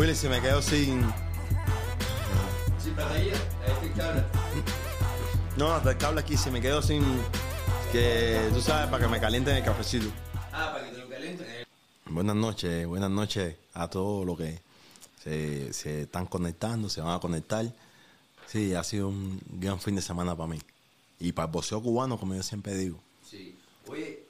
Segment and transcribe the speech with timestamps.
[0.00, 1.02] Willy se me quedó sin.
[2.82, 3.34] Sin batería,
[3.94, 4.24] cable.
[5.58, 7.04] No, hasta el cable aquí se me quedó sin.
[7.92, 10.10] Que tú sabes, para que me calienten el cafecito.
[10.52, 11.46] Ah, para que te lo calienten.
[12.06, 14.58] Buenas noches, buenas noches a todos los que
[15.22, 17.70] se, se están conectando, se van a conectar.
[18.46, 20.60] Sí, ha sido un gran fin de semana para mí.
[21.18, 22.98] Y para el boxeo cubano, como yo siempre digo.
[23.28, 23.54] Sí.
[23.86, 24.24] Oye,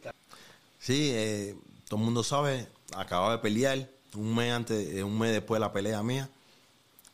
[0.80, 1.54] Sí, eh,
[1.88, 5.60] todo el mundo sabe, acababa de pelear un mes antes, eh, un mes después de
[5.66, 6.30] la pelea mía,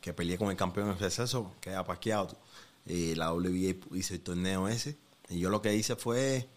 [0.01, 2.29] que peleé con el campeón en receso, que era Pacquiao.
[2.85, 4.97] Y la WBA hizo el torneo ese.
[5.29, 6.47] Y yo lo que hice fue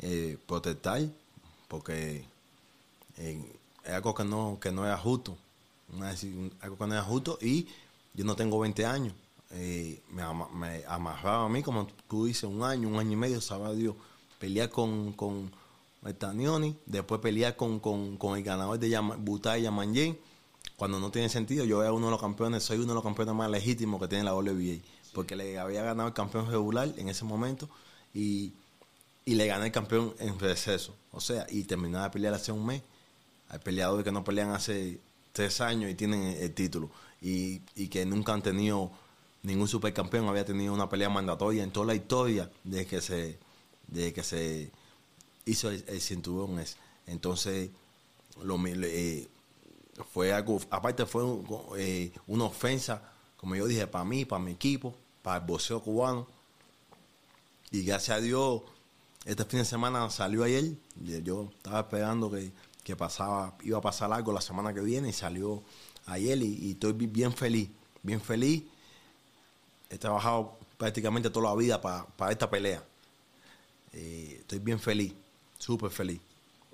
[0.00, 1.02] eh, protestar,
[1.68, 2.24] porque
[3.16, 5.36] es algo que no, que no era justo.
[6.60, 7.38] Algo que no era justo.
[7.40, 7.66] Y
[8.14, 9.14] yo no tengo 20 años.
[9.50, 10.48] Eh, me, ama-
[10.86, 13.94] amarraba a mí, como tú dices, un año, un año y medio, sabe Dios.
[14.38, 15.50] Pelear con
[16.14, 20.18] Tanioni, después pelear con, con, con el ganador de Yama- Butai y
[20.76, 21.64] cuando no tiene sentido.
[21.64, 24.24] Yo era uno de los campeones, soy uno de los campeones más legítimos que tiene
[24.24, 24.78] la WBA,
[25.12, 27.68] porque le había ganado el campeón regular en ese momento
[28.14, 28.52] y,
[29.24, 30.94] y le gané el campeón en receso.
[31.12, 32.82] O sea, y terminaba de pelear hace un mes.
[33.48, 35.00] Hay peleadores que no pelean hace
[35.32, 36.90] tres años y tienen el, el título.
[37.20, 38.90] Y, y que nunca han tenido,
[39.42, 43.38] ningún supercampeón había tenido una pelea mandatoria en toda la historia desde que se,
[43.88, 44.70] desde que se
[45.48, 46.62] hizo el, el cinturón.
[47.06, 47.70] Entonces,
[48.40, 49.28] eh,
[50.12, 51.24] fue algo, aparte fue
[51.76, 53.02] eh, una ofensa,
[53.36, 56.26] como yo dije, para mí, para mi equipo, para el boxeo cubano.
[57.70, 58.62] Y gracias a Dios,
[59.24, 60.72] este fin de semana salió ayer.
[61.22, 62.52] Yo estaba esperando que,
[62.84, 65.62] que pasaba, iba a pasar algo la semana que viene y salió
[66.06, 67.68] ayer y, estoy bi- bien feliz,
[68.02, 68.62] bien feliz.
[69.90, 72.82] He trabajado prácticamente toda la vida para, para esta pelea.
[73.92, 75.12] Eh, estoy bien feliz,
[75.58, 76.20] súper feliz.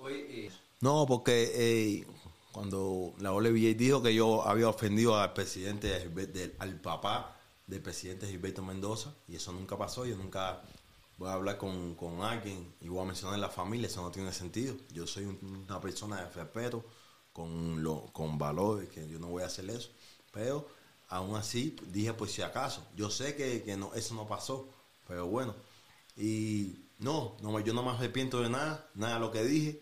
[0.09, 0.49] eh,
[0.81, 2.07] No, porque eh,
[2.51, 7.35] cuando la WBA dijo que yo había ofendido al presidente, del- al papá
[7.67, 10.61] del presidente Gilberto Mendoza, y eso nunca pasó, yo nunca
[11.17, 14.31] voy a hablar con, con alguien y voy a mencionar la familia, eso no tiene
[14.33, 14.75] sentido.
[14.91, 16.85] Yo soy un- una persona de respeto,
[17.33, 19.89] con, lo, con valores, que yo no voy a hacer eso.
[20.31, 20.67] Pero
[21.09, 22.85] aún así dije por si acaso.
[22.95, 24.69] Yo sé que, que no, eso no pasó,
[25.07, 25.55] pero bueno.
[26.15, 29.81] Y no, no, yo no me arrepiento de nada, nada de lo que dije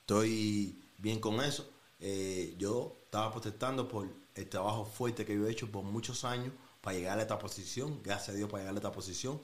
[0.00, 1.68] estoy bien con eso.
[2.00, 6.52] Eh, yo estaba protestando por el trabajo fuerte que yo he hecho por muchos años
[6.80, 9.40] para llegar a esta posición, gracias a Dios para llegar a esta posición.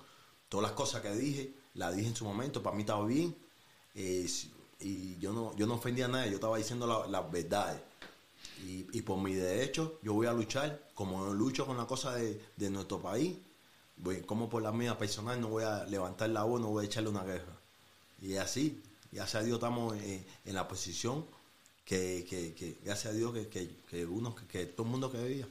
[0.48, 3.36] Todas las cosas que dije, las dije en su momento, para mí estaba bien.
[3.94, 4.26] Eh,
[4.80, 7.80] y yo no, yo no ofendía a nadie, yo estaba diciendo la- las verdades.
[8.64, 12.70] Y, y por mi derecho yo voy a luchar, como lucho con la cosa de
[12.70, 13.36] nuestro país,
[13.96, 16.86] voy, como por la mía personal no voy a levantar la voz, no voy a
[16.86, 17.60] echarle una guerra.
[18.20, 21.24] Y así, gracias a Dios estamos en, la posición
[21.84, 25.10] que, que, que gracias a Dios que, que, que uno, que, que todo el mundo
[25.10, 25.46] quería.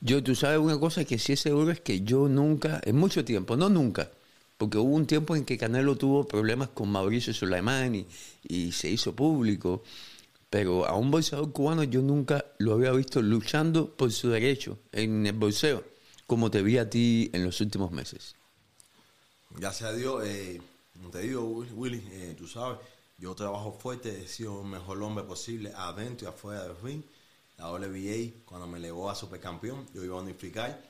[0.00, 3.24] Yo, tú sabes una cosa que sí es seguro es que yo nunca, en mucho
[3.24, 4.10] tiempo, no nunca,
[4.58, 8.06] porque hubo un tiempo en que Canelo tuvo problemas con Mauricio Sulaimán
[8.42, 9.82] y se hizo público,
[10.50, 15.24] pero a un boxeador cubano yo nunca lo había visto luchando por su derecho en
[15.24, 15.84] el boxeo,
[16.30, 18.36] como te vi a ti en los últimos meses.
[19.50, 22.78] Gracias a Dios, eh, como te digo, Will- Willy, eh, tú sabes,
[23.18, 27.02] yo trabajo fuerte, he sido el mejor hombre posible adentro y afuera del ring.
[27.58, 30.80] La WBA, cuando me elevó a supercampeón, yo iba a unificar,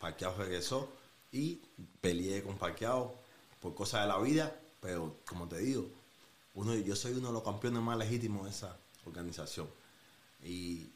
[0.00, 0.88] Pacquiao regresó
[1.30, 1.60] y
[2.00, 3.18] peleé con Pacquiao
[3.60, 5.90] por cosas de la vida, pero como te digo,
[6.54, 8.74] uno, yo soy uno de los campeones más legítimos de esa
[9.04, 9.68] organización.
[10.42, 10.88] Y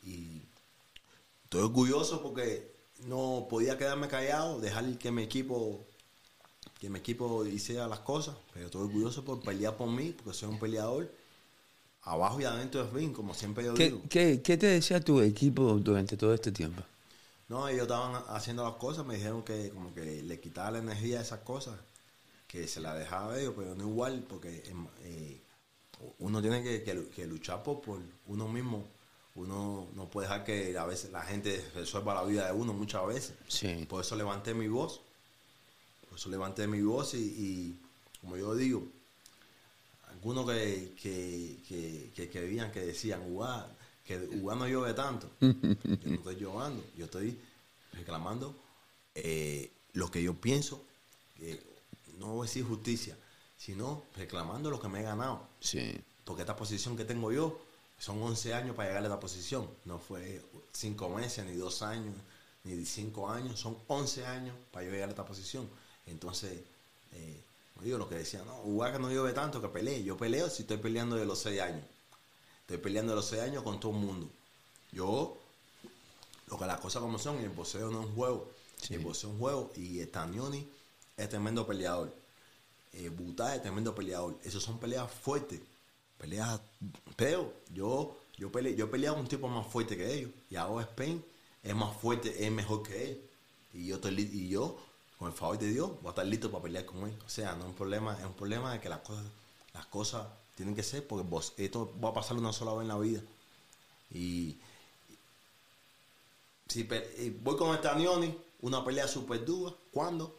[1.44, 5.86] estoy orgulloso porque no podía quedarme callado, dejar que mi equipo
[6.80, 10.48] que mi equipo hiciera las cosas, pero estoy orgulloso por pelear por mí, porque soy
[10.50, 11.10] un peleador
[12.02, 14.02] abajo y adentro del ring, como siempre yo ¿Qué, digo.
[14.08, 16.82] qué, qué te decía tu equipo durante todo este tiempo?
[17.48, 21.18] No, ellos estaban haciendo las cosas, me dijeron que como que le quitaba la energía
[21.18, 21.78] a esas cosas,
[22.48, 25.42] que se la dejaba a ellos, pero no igual, porque em, eh,
[26.20, 28.86] uno tiene que, que- que luchar por, por uno mismo.
[29.40, 33.06] Uno no puede dejar que a veces la gente resuelva la vida de uno muchas
[33.06, 33.34] veces.
[33.48, 33.86] Sí.
[33.88, 35.00] Por eso levanté mi voz.
[36.08, 37.80] Por eso levanté mi voz y, y,
[38.20, 38.86] como yo digo,
[40.10, 43.22] algunos que, que, que, que querían, que decían,
[44.04, 45.30] que no llueve tanto.
[45.40, 45.54] yo
[46.04, 47.38] no estoy llorando, yo estoy
[47.92, 48.54] reclamando
[49.14, 50.84] eh, lo que yo pienso,
[51.38, 51.62] que
[52.18, 53.16] no voy a decir justicia,
[53.56, 55.48] sino reclamando lo que me he ganado.
[55.60, 55.98] Sí.
[56.26, 57.69] Porque esta posición que tengo yo
[58.00, 59.68] son 11 años para llegar a esta posición.
[59.84, 60.42] No fue
[60.72, 62.14] 5 meses, ni 2 años,
[62.64, 63.60] ni 5 años.
[63.60, 65.68] Son 11 años para yo llegar a esta posición.
[66.06, 66.62] Entonces,
[67.12, 67.44] eh,
[67.82, 70.02] digo lo que decía, no, Ugaca no llueve tanto que pelee.
[70.02, 71.84] Yo peleo si estoy peleando de los 6 años.
[72.62, 74.30] Estoy peleando de los 6 años con todo el mundo.
[74.92, 75.36] Yo
[76.46, 78.50] lo que las cosas como son, el boxeo no es un juego.
[78.80, 78.94] Sí.
[78.94, 80.66] El boxeo es un juego y Stanioni
[81.18, 82.14] es tremendo peleador.
[82.94, 84.38] Eh, Butá es tremendo peleador.
[84.42, 85.60] Esos son peleas fuertes.
[86.20, 86.60] Peleas.
[87.16, 90.30] Pero yo, yo, pele, yo con un tipo más fuerte que ellos.
[90.50, 91.24] Y ahora Spain
[91.62, 93.22] es más fuerte, es mejor que él.
[93.72, 94.76] Y yo, estoy, y yo
[95.18, 97.18] con el favor de Dios, voy a estar listo para pelear con él.
[97.24, 99.24] O sea, no es un problema, es un problema de que las cosas,
[99.72, 100.26] las cosas
[100.56, 103.22] tienen que ser, porque vos, esto va a pasar una sola vez en la vida.
[104.12, 104.56] Y
[106.68, 106.88] si
[107.42, 110.36] voy con Stanioni, una pelea súper dura, ¿cuándo?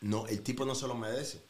[0.00, 1.40] No, el tipo no se lo merece.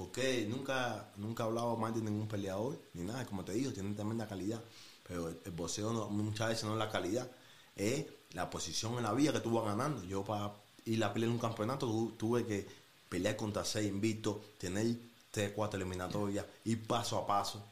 [0.00, 3.94] Porque nunca, nunca he hablado mal de ningún peleador, ni nada, como te digo, tienen
[3.94, 4.60] tremenda calidad.
[5.06, 7.30] Pero el, el boxeo no- muchas veces no es la calidad,
[7.76, 10.02] es la posición en la vida que tú vas ganando.
[10.04, 10.52] Yo para
[10.86, 12.66] ir a pelear en un campeonato tu- tuve que
[13.08, 14.86] pelear contra seis invictos, tener
[15.30, 17.62] tres, cuatro eliminatorias, ir paso a paso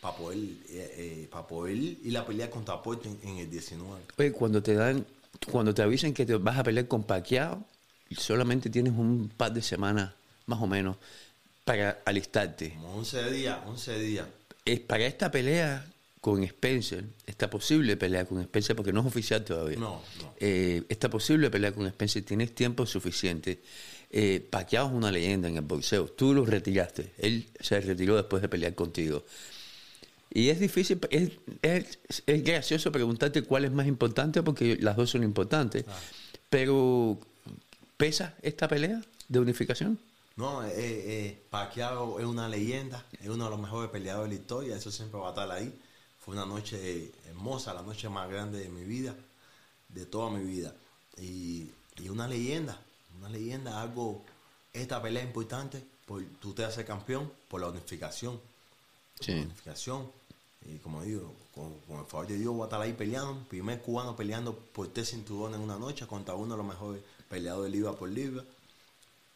[0.00, 0.94] para poder, eh,
[1.24, 4.00] eh, para poder ir a pelear contra Puerto en, el 19.
[4.18, 5.06] Oye, cuando te dan,
[5.50, 7.64] cuando te avisen que te vas a pelear con Pacquiao,
[8.16, 10.14] solamente tienes un par de semanas,
[10.46, 10.96] más o menos,
[11.68, 12.70] para alistarte.
[12.70, 14.26] Como 11 días, 11 días.
[14.64, 15.84] Es para esta pelea
[16.18, 19.78] con Spencer, está posible pelear con Spencer porque no es oficial todavía.
[19.78, 20.34] No, no.
[20.40, 23.60] Eh, está posible pelear con Spencer, tienes tiempo suficiente.
[24.10, 26.06] Eh, Pacquiao es una leyenda en el boxeo.
[26.06, 27.12] Tú lo retiraste.
[27.18, 29.26] Él se retiró después de pelear contigo.
[30.32, 35.10] Y es difícil, es, es, es gracioso preguntarte cuál es más importante porque las dos
[35.10, 35.84] son importantes.
[36.48, 37.18] Pero,
[37.98, 39.98] ¿pesa esta pelea de unificación?
[40.38, 44.40] No, eh, eh, Pacquiao es una leyenda, es uno de los mejores peleadores de la
[44.40, 45.76] historia, eso siempre va a estar ahí.
[46.20, 49.16] Fue una noche hermosa, la noche más grande de mi vida,
[49.88, 50.72] de toda mi vida.
[51.16, 52.80] Y, y una leyenda,
[53.18, 54.22] una leyenda, algo,
[54.72, 58.40] esta pelea es importante, por, tú te haces campeón por la unificación.
[59.18, 59.34] Sí.
[59.34, 60.08] La unificación.
[60.64, 63.82] Y como digo, con, con el favor de Dios voy a estar ahí peleando, primer
[63.82, 67.92] cubano peleando por tres cinturones en una noche contra uno de los mejores peleadores libra
[67.94, 68.44] por libra.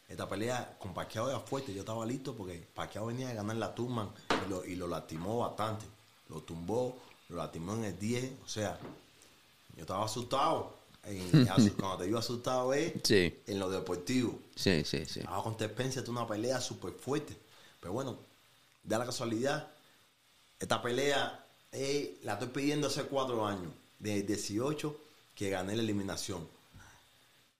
[0.07, 3.73] Esta pelea con Pacquiao era fuerte, yo estaba listo porque Pacquiao venía de ganar la
[3.73, 4.09] Turman
[4.45, 5.85] y lo, y lo lastimó bastante.
[6.29, 6.97] Lo tumbó,
[7.29, 8.77] lo lastimó en el 10, o sea,
[9.75, 10.75] yo estaba asustado.
[11.05, 11.45] En-
[11.77, 13.33] cuando te digo asustado es Sí.
[13.47, 14.39] en lo deportivo.
[14.55, 15.21] Sí, sí, sí.
[15.27, 17.35] Ahora con Spencer tuvo una pelea súper fuerte.
[17.79, 18.17] Pero bueno,
[18.83, 19.67] da la casualidad,
[20.59, 24.95] esta pelea eh, la estoy pidiendo hace cuatro años, de 18,
[25.35, 26.47] que gané la eliminación.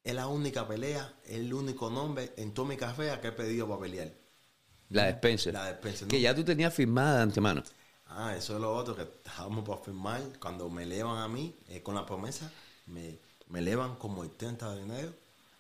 [0.04, 3.82] Es la única pelea, el único nombre en toda mi carrera que he pedido para
[3.82, 4.12] pelear.
[4.90, 5.54] La de Spencer.
[5.54, 7.64] La Que ya tú tenías firmada de antemano.
[8.08, 10.22] Ah, eso es lo otro que estábamos por firmar.
[10.40, 12.52] Cuando me elevan a mí, eh, con la promesa,
[12.86, 13.18] me,
[13.48, 15.14] me elevan como el 30 de enero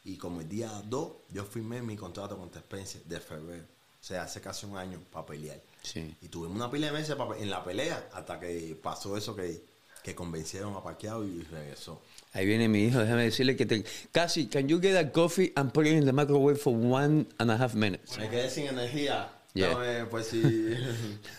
[0.03, 3.63] y como el día 2 yo firmé mi contrato con Spencer de febrero.
[3.63, 5.61] O sea, hace casi un año para pelear.
[5.81, 6.13] Sí.
[6.21, 9.63] Y tuvimos una pila de meses en la pelea hasta que pasó eso que,
[10.03, 12.01] que convencieron a Pacquiao y regresó.
[12.33, 13.83] Ahí viene mi hijo, déjame decirle que te...
[14.11, 17.51] Casi, can you get a coffee and put it in the microwave for one and
[17.51, 18.17] a half minutes?
[18.17, 19.29] Me quedé sin energía.
[19.53, 19.69] Yeah.
[19.69, 20.41] Dame, pues sí.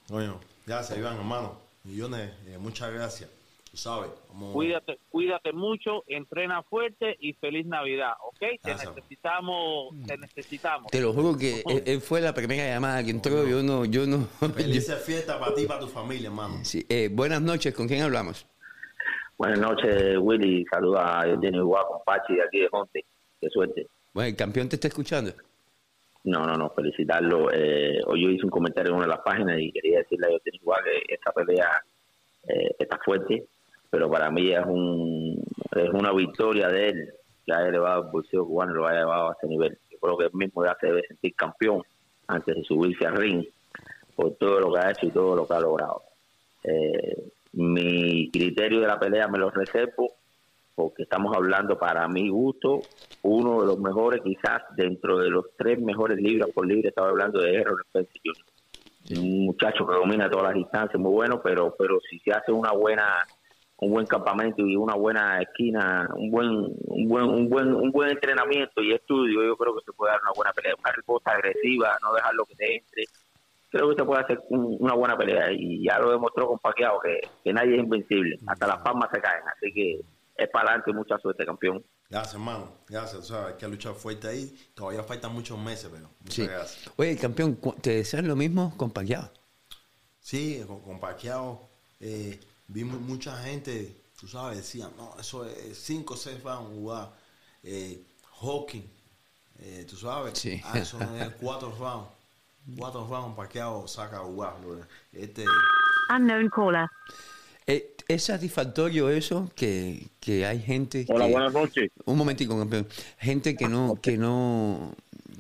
[0.08, 1.60] Coño, gracias Iván, hermano.
[1.84, 3.30] Millones, eh, muchas gracias.
[3.74, 8.38] Tú sabes, vamos- Cuídate, cuídate mucho, entrena fuerte y feliz Navidad, ¿ok?
[8.40, 8.96] Te Gracias.
[8.96, 10.92] necesitamos, te necesitamos.
[10.92, 13.48] Te lo juro que él, él fue la primera llamada que entró.
[13.48, 14.28] Yo no, yo no.
[14.56, 16.60] Felices fiestas para ti y para tu familia, hermano.
[16.64, 18.46] Sí, eh, buenas noches, ¿con quién hablamos?
[19.40, 20.64] Buenas noches, Willy.
[20.72, 23.04] Saluda a Eugenio Igual con Pachi de aquí de Jonte.
[23.42, 23.88] Qué suerte.
[24.14, 25.34] Bueno, el campeón te está escuchando.
[26.26, 27.52] No, no, no, felicitarlo.
[27.52, 30.30] Eh, hoy yo hice un comentario en una de las páginas y quería decirle a
[30.30, 31.84] Eugenio Igual que esta pelea
[32.48, 33.48] eh, está fuerte,
[33.94, 35.40] pero para mí es un
[35.76, 37.14] es una victoria de él
[37.46, 39.78] que ha elevado el bolsillo cubano y lo ha llevado a ese nivel.
[39.92, 41.84] Yo creo que él mismo ya se debe sentir campeón
[42.26, 43.46] antes de subirse al ring
[44.16, 46.02] por todo lo que ha hecho y todo lo que ha logrado.
[46.64, 50.14] Eh, mi criterio de la pelea me lo reservo
[50.74, 52.82] porque estamos hablando para mi gusto
[53.22, 57.40] uno de los mejores quizás dentro de los tres mejores libras por libre estaba hablando
[57.40, 59.20] de Errol Spencer Jr.
[59.22, 62.72] un muchacho que domina todas las distancias muy bueno pero pero si se hace una
[62.72, 63.24] buena
[63.84, 68.10] un buen campamento y una buena esquina un buen un buen un buen un buen
[68.10, 71.98] entrenamiento y estudio yo creo que se puede dar una buena pelea una respuesta agresiva
[72.02, 73.04] no dejarlo que te entre
[73.70, 77.00] creo que se puede hacer un- una buena pelea y ya lo demostró con Pacquiao
[77.02, 80.02] que, que nadie es invencible hasta las palmas se caen así que
[80.36, 82.70] es para adelante mucha suerte campeón Gracias, hermano.
[82.88, 83.16] Gracias.
[83.22, 84.54] O sea, hay que luchar fuerte ahí.
[84.76, 86.46] Todavía faltan muchos meses, pero muchas Sí.
[86.46, 86.92] gracias.
[86.96, 89.32] Oye, campeón, ¿te desean lo mismo con Pacquiao?
[90.20, 91.00] Sí, con, con
[92.02, 92.40] eh,
[92.74, 97.12] vi mu- mucha gente, tú sabes, decían, no, eso es 5 o 6 rounds jugar.
[97.64, 98.02] Eh,
[98.42, 98.84] Hawking,
[99.60, 100.60] eh, tú sabes, Sí.
[100.66, 102.10] ah, eso no es 4 rounds.
[102.78, 104.56] 4 rounds Pacquiao saca a jugar.
[104.62, 104.82] bro.
[105.12, 105.46] Este,
[106.14, 106.88] Unknown caller.
[107.68, 111.92] Eh, ¿Es satisfactorio eso que, que hay gente Hola, que- buenas noches.
[112.06, 112.88] Un momentico, campeón.
[113.18, 114.94] Gente que no, que no,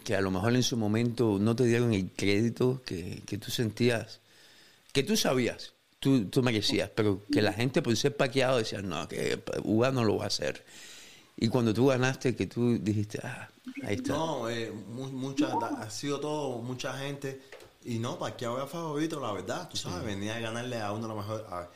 [0.05, 3.51] que a lo mejor en su momento no te dieron el crédito que, que tú
[3.51, 4.21] sentías,
[4.93, 9.07] que tú sabías, tú, tú merecías, pero que la gente por ser paqueado decía, no,
[9.07, 10.63] que Uga no lo va a hacer.
[11.37, 13.49] Y cuando tú ganaste, que tú dijiste, ah,
[13.83, 14.13] ahí está.
[14.13, 17.41] No, eh, mu- mucha, ha sido todo, mucha gente.
[17.85, 19.67] Y no, Pacquiao era favorito, la verdad.
[19.69, 21.45] Tú sabes, venía a ganarle a uno de los mejores.
[21.49, 21.69] a-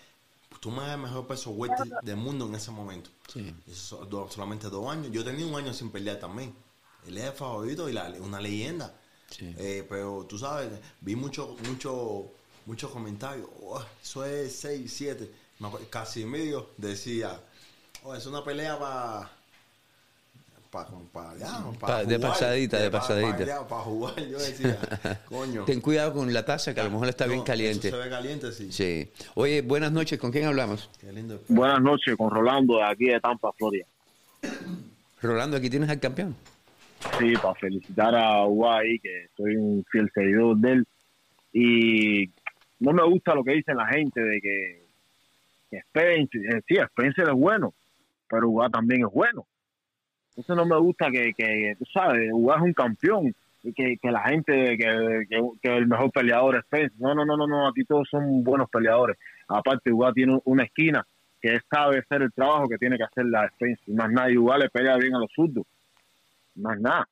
[0.59, 3.09] tú me el mejor peso welter del mundo en ese momento.
[3.31, 3.53] Sí.
[3.69, 5.11] Eso, do- solamente dos años.
[5.11, 6.53] Yo tenía un año sin pelear también.
[7.07, 8.93] Él es el favorito y la, una leyenda.
[9.29, 9.53] Sí.
[9.57, 10.69] Eh, pero tú sabes,
[11.01, 12.31] vi mucho, mucho,
[12.67, 13.47] muchos comentarios.
[13.63, 15.31] "Oh, eso es 6, 7.
[15.89, 17.39] Casimiro decía,
[18.03, 19.31] oh, es una pelea para.
[20.69, 20.87] Para,
[21.79, 23.65] Pa- de pasadita, de pasadita.
[23.67, 24.77] Para jugar, yo decía,
[25.29, 25.63] coño.
[25.63, 27.87] Ten cuidado con la taza, que a lo mejor está bien caliente.
[27.87, 28.71] eso se ve caliente, sí.
[28.71, 29.09] Sí.
[29.35, 30.89] Oye, buenas noches, ¿con quién hablamos?
[30.99, 31.41] Qué lindo.
[31.47, 33.85] Buenas noches con Rolando de aquí de Tampa, Florida.
[35.21, 36.35] Rolando, aquí tienes al campeón.
[37.17, 40.87] Sí, para felicitar a Uruguay, que soy un fiel seguidor de él.
[41.53, 42.27] Y
[42.79, 44.87] no me gusta lo que dice la gente de que,
[45.69, 47.73] Spencer, eh, sí, Spencer es bueno,
[48.29, 49.45] pero Uruguay también es bueno.
[50.29, 54.11] Entonces no me gusta que, que tú sabes, Uruguay es un campeón y que, que
[54.11, 55.25] la gente, que,
[55.61, 56.99] que, el mejor peleador es Spencer.
[56.99, 59.17] No, no, no, no, no, aquí todos son buenos peleadores.
[59.47, 61.05] Aparte, Uruguay tiene una esquina
[61.41, 63.93] que sabe hacer el trabajo que tiene que hacer la Spencer.
[63.95, 65.65] Más nada, Uruguay le pelea bien a los zurdos
[66.57, 67.07] más nada.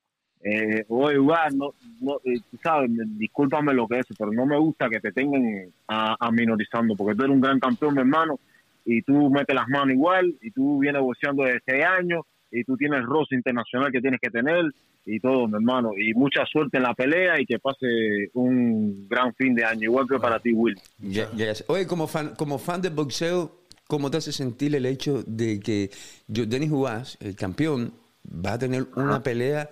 [0.48, 1.18] Eh, oye,
[1.56, 5.00] no, no, eh, tú sabes, me- discúlpame lo que es, pero no me gusta que
[5.00, 5.44] te tengan
[5.88, 8.40] a, a minorizando, porque tú eres un gran campeón, mi hermano,
[8.86, 12.78] y tú metes las manos igual, y tú vienes boxeando desde seis años, y tú
[12.78, 14.66] tienes el roce internacional que tienes que tener,
[15.08, 19.34] y todo, mi hermano, y mucha suerte en la pelea, y que pase un gran
[19.34, 20.78] fin de año, igual que para ti, Will.
[20.78, 21.64] Sé.
[21.70, 25.90] Oye, como fan, como fan del boxeo, ¿cómo te hace sentir el hecho de que
[26.28, 27.94] yo, Denis Ugas, el campeón,
[28.28, 29.70] va a tener una pelea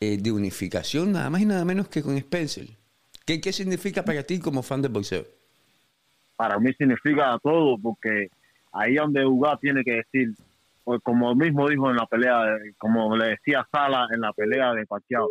[0.00, 2.66] eh, de unificación nada más y nada menos que con Spencer?
[3.26, 5.24] ¿Qué, ¿Qué significa para ti como fan del boxeo?
[6.36, 8.28] para mí significa todo, porque
[8.72, 10.34] ahí donde Uga tiene que decir,
[10.82, 14.86] pues como mismo dijo en la pelea, como le decía Sala en la pelea de
[14.86, 15.28] Pacquiao,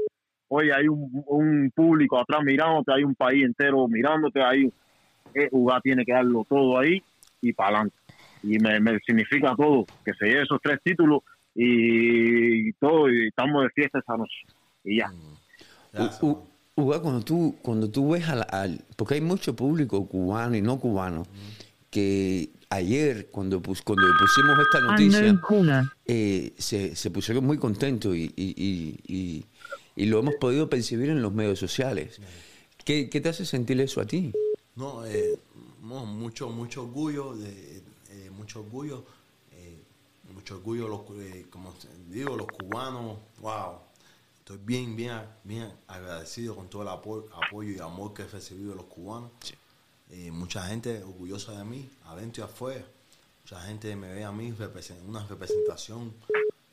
[0.48, 4.72] oye, hay un, un público atrás mirándote, hay un país entero mirándote, ahí
[5.34, 7.02] eh, Uga tiene que darlo todo ahí
[7.42, 7.98] y para adelante.
[8.44, 11.22] Y me, me significa todo, que se lleve esos tres títulos
[11.56, 14.36] y, todo, y estamos de fiesta esa noche.
[14.84, 15.12] Y ya.
[16.22, 16.26] U-.
[16.28, 20.62] U- Uga, cuando tú, cuando tú ves al, al- Porque hay mucho público cubano y
[20.62, 21.28] no cubano
[21.92, 25.40] que ayer, cuando, pus- cuando pusimos esta noticia,
[26.08, 29.46] eh, se, se pusieron muy contentos y, y- y- y-
[29.96, 32.20] y lo hemos podido percibir en los medios sociales.
[32.84, 34.32] ¿Qué, qué te hace sentir eso a ti?
[34.76, 35.36] No, eh,
[35.84, 39.23] no, mucho, mucho orgullo, de, eh, mucho orgullo, eh,
[40.44, 41.74] mucho orgullo, los, eh, como
[42.10, 43.78] digo, los cubanos, wow,
[44.40, 48.72] estoy bien, bien, bien agradecido con todo el apoyo, apoyo y amor que he recibido
[48.72, 49.32] de los cubanos.
[50.10, 52.86] Eh, mucha gente orgullosa de mí, adentro y afuera.
[53.46, 54.54] Mucha gente me ve a mí
[55.08, 56.14] una representación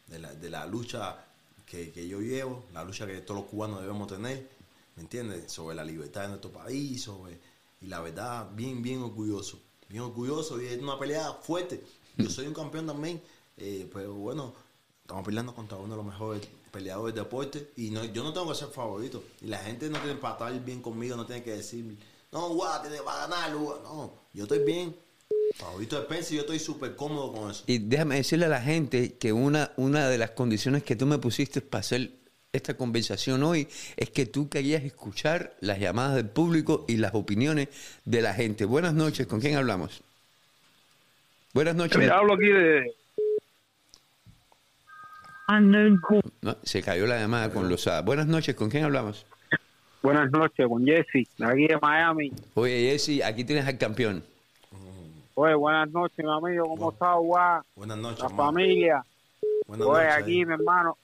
[0.09, 1.25] de la, de la lucha
[1.65, 4.51] que, que yo llevo, la lucha que todos los cubanos debemos tener,
[4.97, 5.53] ¿me entiendes?
[5.53, 7.39] Sobre la libertad de nuestro país, sobre
[7.81, 11.85] y la verdad, bien, bien orgulloso, bien orgulloso y es una pelea fuerte.
[12.17, 13.23] Yo soy un campeón también,
[13.57, 14.55] eh, pero bueno,
[15.03, 18.49] estamos peleando contra uno de los mejores peleadores de deporte y no, yo no tengo
[18.49, 21.53] que ser favorito y la gente no tiene para estar bien conmigo, no tiene que
[21.53, 21.97] decir,
[22.33, 23.83] no, guau, tiene va a ganar, guau".
[23.83, 24.95] no, yo estoy bien,
[25.55, 27.65] Favorito de Spence y yo estoy súper cómodo con eso.
[27.67, 31.19] Y déjame decirle a la gente que una, una de las condiciones que tú me
[31.19, 32.13] pusiste para hacer
[32.53, 37.69] esta conversación hoy es que tú querías escuchar las llamadas del público y las opiniones
[38.05, 38.65] de la gente.
[38.65, 40.03] Buenas noches, ¿con quién hablamos?
[41.53, 41.99] Buenas noches.
[41.99, 42.95] Mira, hablo aquí de...
[45.59, 47.89] No, se cayó la llamada con los...
[48.05, 49.27] Buenas noches, ¿con quién hablamos?
[50.01, 52.33] Buenas noches, con Jesse, de aquí de Miami.
[52.55, 54.23] Oye, Jesse, aquí tienes al campeón.
[55.35, 57.65] Oye, buenas noches, mi amigo, ¿cómo está, guá?
[57.75, 59.05] Buenas noches, La familia.
[59.67, 60.23] Buenas Oye, noches.
[60.23, 60.97] aquí, mi hermano.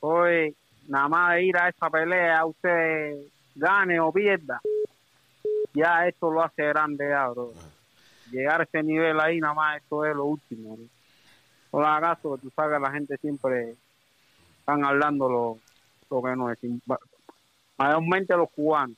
[0.00, 0.54] Oye,
[0.88, 3.14] nada más de ir a esa pelea, usted
[3.54, 4.58] gane o pierda.
[5.74, 7.52] Ya esto lo hace grande, ya, bro.
[8.32, 10.78] Llegar a ese nivel ahí, nada más, esto es lo último.
[10.78, 10.97] ¿no?
[11.72, 13.74] No le hagas caso, que tú sabes que la gente siempre
[14.60, 15.58] están hablando lo,
[16.10, 16.58] lo que no es.
[17.76, 18.96] Mayormente los cubanos.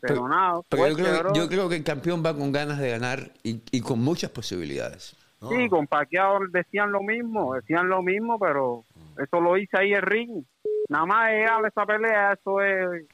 [0.00, 1.34] Pero, Pero- nada, Pero yo creo, bro.
[1.34, 5.16] yo creo que el campeón va con ganas de ganar y, y con muchas posibilidades.
[5.40, 8.84] No, Sí, con Pacquiao decían lo mismo, decían lo mismo, pero
[9.22, 10.44] eso lo hice ahí el ring.
[10.88, 13.04] Nada más llegar a esa pelea, eso es...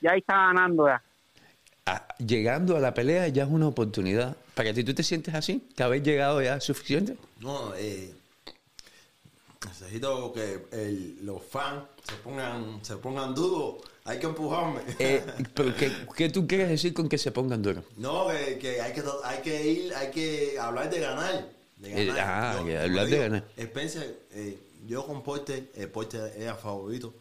[0.00, 1.02] Ya ahí está ganando ya.
[1.86, 4.36] Ah, llegando a la pelea ya es una oportunidad.
[4.54, 5.62] ¿Para ti tú te sientes así?
[5.76, 7.16] ¿Que haber llegado ya suficiente?
[7.40, 8.12] no eh,
[9.66, 13.76] necesito que el- los fans se pongan, se pongan duros.
[14.04, 14.80] Hay que empujarme.
[14.98, 17.84] Eh, pero ¿qué, qué tú quieres decir con que se pongan duros?
[17.96, 21.48] No, que, que hay que hay que ir, hay que hablar de ganar.
[21.78, 22.22] De Eh, ganar.
[22.26, 23.44] ah, Yo, que como hablar de ganar.
[23.56, 27.14] Spencer, eh, yo con Porte, eh, Porte era favorito.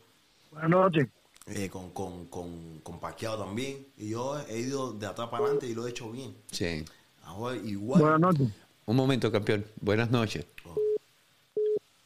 [0.52, 1.08] Buenas noches.
[1.48, 3.88] eh, con, con, con, con Pacquiao también.
[3.98, 6.36] Y yo he ido de atrás para adelante y lo he hecho bien.
[6.52, 6.84] Sí.
[7.24, 8.01] Ahora igual.
[8.01, 8.48] Buenas noches.
[8.86, 9.65] Un momento, campeón.
[9.82, 10.46] Buenas noches.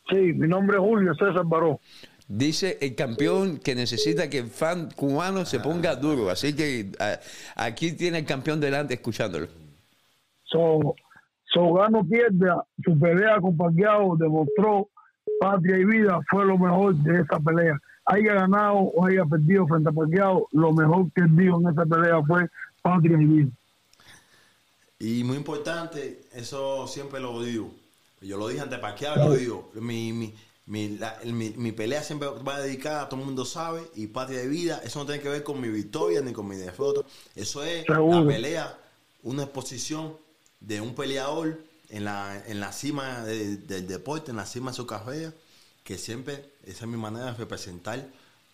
[0.10, 1.80] Sí, mi nombre es Julio César Baró.
[2.28, 6.30] Dice el campeón que necesita que el fan cubano se ponga duro.
[6.30, 7.20] Así que ah,
[7.56, 9.48] aquí tiene el campeón delante escuchándolo.
[10.44, 10.96] So,
[11.54, 14.90] so gano pierda, su pelea con Pacquiao demostró
[15.40, 17.80] patria y vida fue lo mejor de esa pelea.
[18.06, 21.86] Haya ganado o haya perdido frente a Pacquiao, lo mejor que él dijo en esa
[21.86, 22.48] pelea fue
[22.82, 23.50] patria y vida.
[25.00, 27.72] Y muy importante, eso siempre lo digo.
[28.22, 29.72] Yo lo dije ante Pacquiao y lo digo.
[29.76, 30.34] Mi, mi,
[30.66, 34.48] mi, la- mi, mi pelea siempre va dedicada, todo el mundo sabe, y patria de
[34.48, 34.82] vida.
[34.84, 37.02] Eso no tiene que ver con mi victoria ni con mi derrota.
[37.36, 38.22] Eso es Seguro.
[38.22, 38.80] la pelea,
[39.24, 40.18] una exposición
[40.60, 44.78] de un peleador en la, en la cima de- del deporte, en la cima de
[44.78, 45.32] su carrera,
[45.84, 48.04] que siempre, esa es mi manera de representar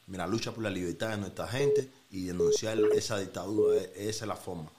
[0.08, 3.78] la lucha por la libertad de nuestra gente y denunciar esa dictadura.
[3.82, 4.70] E- Esa es la forma.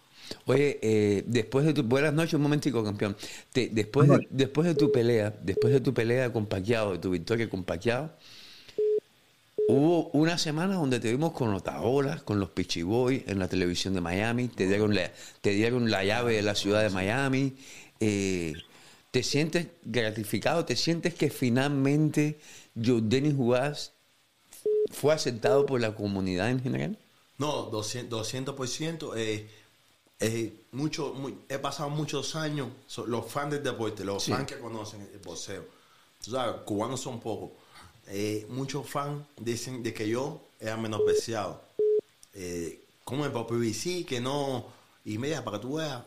[0.46, 3.16] Oye, eh, después de tu buenas noches, un momentico, campeón.
[3.52, 7.10] Te- después, de, después de tu pelea, después de tu pelea con Pacquiao, de tu
[7.10, 8.10] victoria con Pacquiao,
[9.66, 14.00] hubo una semana donde te vimos con Otaola, con los Pichiboy en la televisión de
[14.00, 15.10] Miami, te dieron la,
[15.40, 17.56] te dieron la llave de la ciudad de Miami.
[18.00, 18.64] eh,
[19.10, 20.64] ¿Te sientes gratificado?
[20.64, 22.40] ¿Te sientes que finalmente
[22.76, 23.92] Jordanis Jugás
[24.90, 26.98] fue aceptado por la comunidad en general?
[27.38, 28.16] No, 200%.
[28.16, 29.48] 200% eh,
[30.20, 34.32] eh, mucho, muy- he pasado muchos años, so- los fans del deporte, los Sí.
[34.32, 35.64] fans que conocen el boxeo.
[36.24, 37.50] Tú sabes, cubanos son pocos.
[38.06, 41.60] Eh, muchos fans dicen de que yo era menospreciado.
[42.32, 44.66] Eh, como el PBC, que no.
[45.04, 46.02] Y mira, para que tú veas,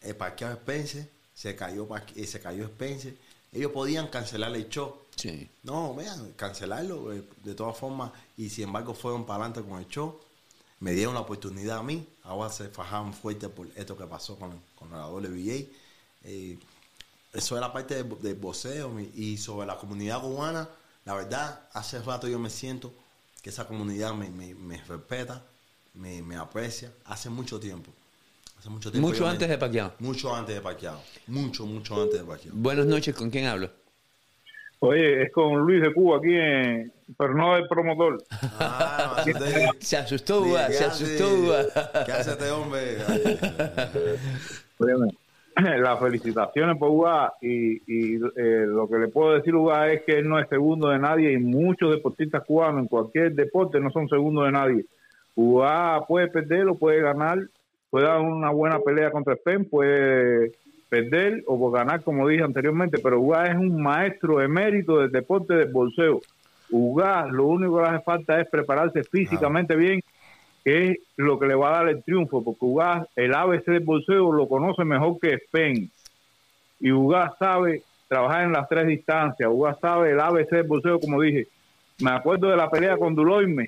[0.00, 3.14] el parqueado Spencer, se cayó, Pacqui- eh, se cayó Spencer.
[3.52, 4.94] Ellos podían cancelar el show.
[5.16, 5.48] Sí.
[5.62, 8.12] No, vean, cancelarlo eh, de todas formas.
[8.36, 10.18] Y sin embargo fueron para adelante con el show.
[10.80, 12.06] Me dieron la oportunidad a mí.
[12.22, 15.66] Ahora se fajaron fuerte por esto que pasó con, con la WBA.
[16.24, 16.58] Eh,
[17.32, 18.98] eso era parte del, del boxeo.
[19.14, 20.68] Y sobre la comunidad cubana,
[21.04, 22.92] la verdad, hace rato yo me siento
[23.42, 25.42] que esa comunidad me, me- me respeta,
[25.94, 26.92] me, me aprecia.
[27.04, 27.90] Hace mucho tiempo.
[28.58, 29.08] Hace mucho tiempo.
[29.08, 29.94] Mucho yo me- antes de Pacquiao.
[29.98, 31.00] Mucho antes de Pacquiao.
[31.26, 32.54] Mucho, mucho antes de Pacquiao.
[32.56, 33.70] Buenas noches, ¿con quién hablo?
[34.80, 38.22] Oye, es con Luis de Cuba aquí, en, pero no el promotor.
[38.30, 39.24] Ah.
[39.80, 41.64] Se asustó, Sí, Uva, ¿qué se asustó, Uva.
[42.04, 42.98] ¿Qué hace este hombre?
[45.80, 50.18] Las felicitaciones por UA y, y, eh, lo que le puedo decir UA es que
[50.18, 54.08] él no es segundo de nadie y muchos deportistas cubanos en cualquier deporte no son
[54.08, 54.84] segundos de nadie.
[55.34, 57.40] UA puede perder o puede ganar,
[57.90, 60.52] puede dar una buena pelea contra Spen, puede
[60.88, 65.54] perder o por ganar como dije anteriormente, pero UA es un maestro emérito del deporte
[65.54, 66.20] del bolseo.
[66.70, 70.00] UA lo único que le hace falta es prepararse físicamente bien
[70.64, 73.84] que es lo que le va a dar el triunfo, porque Ugas, el ABC del
[73.84, 75.90] bolseo lo conoce mejor que Spain.
[76.80, 79.48] Y Ugas sabe trabajar en las tres distancias.
[79.50, 81.46] Ugas sabe el ABC del bolseo, como dije.
[82.00, 83.66] Me acuerdo de la pelea con Duloime,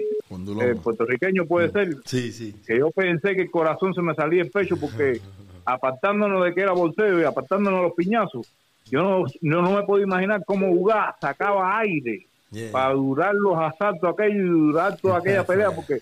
[0.61, 2.55] el puertorriqueño puede ser, Sí, sí.
[2.65, 5.21] que yo pensé que el corazón se me salía el pecho porque
[5.65, 8.53] apartándonos de que era bolseo y apartándonos de los piñazos,
[8.91, 12.73] yo no, yo no me puedo imaginar cómo Uga sacaba aire Yeah.
[12.73, 16.01] para durar los asaltos aquellos y durar toda aquella pelea, porque,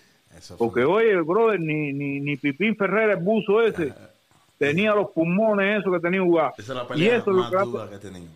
[0.57, 3.93] porque oye, brother, ni, ni, ni Pipín Ferrer, el buzo ese,
[4.57, 6.51] tenía los pulmones eso que tenía Uga.
[6.57, 8.31] Esa es la Y pelea eso es lo más que dura que tenido.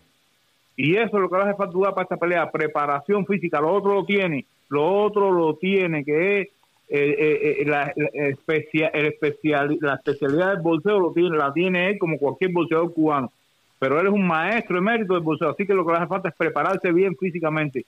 [0.76, 3.60] y eso es lo que le hace falta para esta pelea, preparación física.
[3.60, 6.48] Lo otro lo tiene, lo otro lo tiene, que es
[6.88, 11.52] eh, eh, eh, la, la especia- el especial, la especialidad del bolseo, lo tiene, la
[11.52, 13.32] tiene él como cualquier bolseador cubano.
[13.78, 16.28] Pero él es un maestro emérito del bolseo, así que lo que le hace falta
[16.28, 17.84] es prepararse bien físicamente.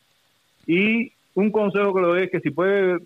[0.66, 2.98] Y un consejo que le doy es que si puede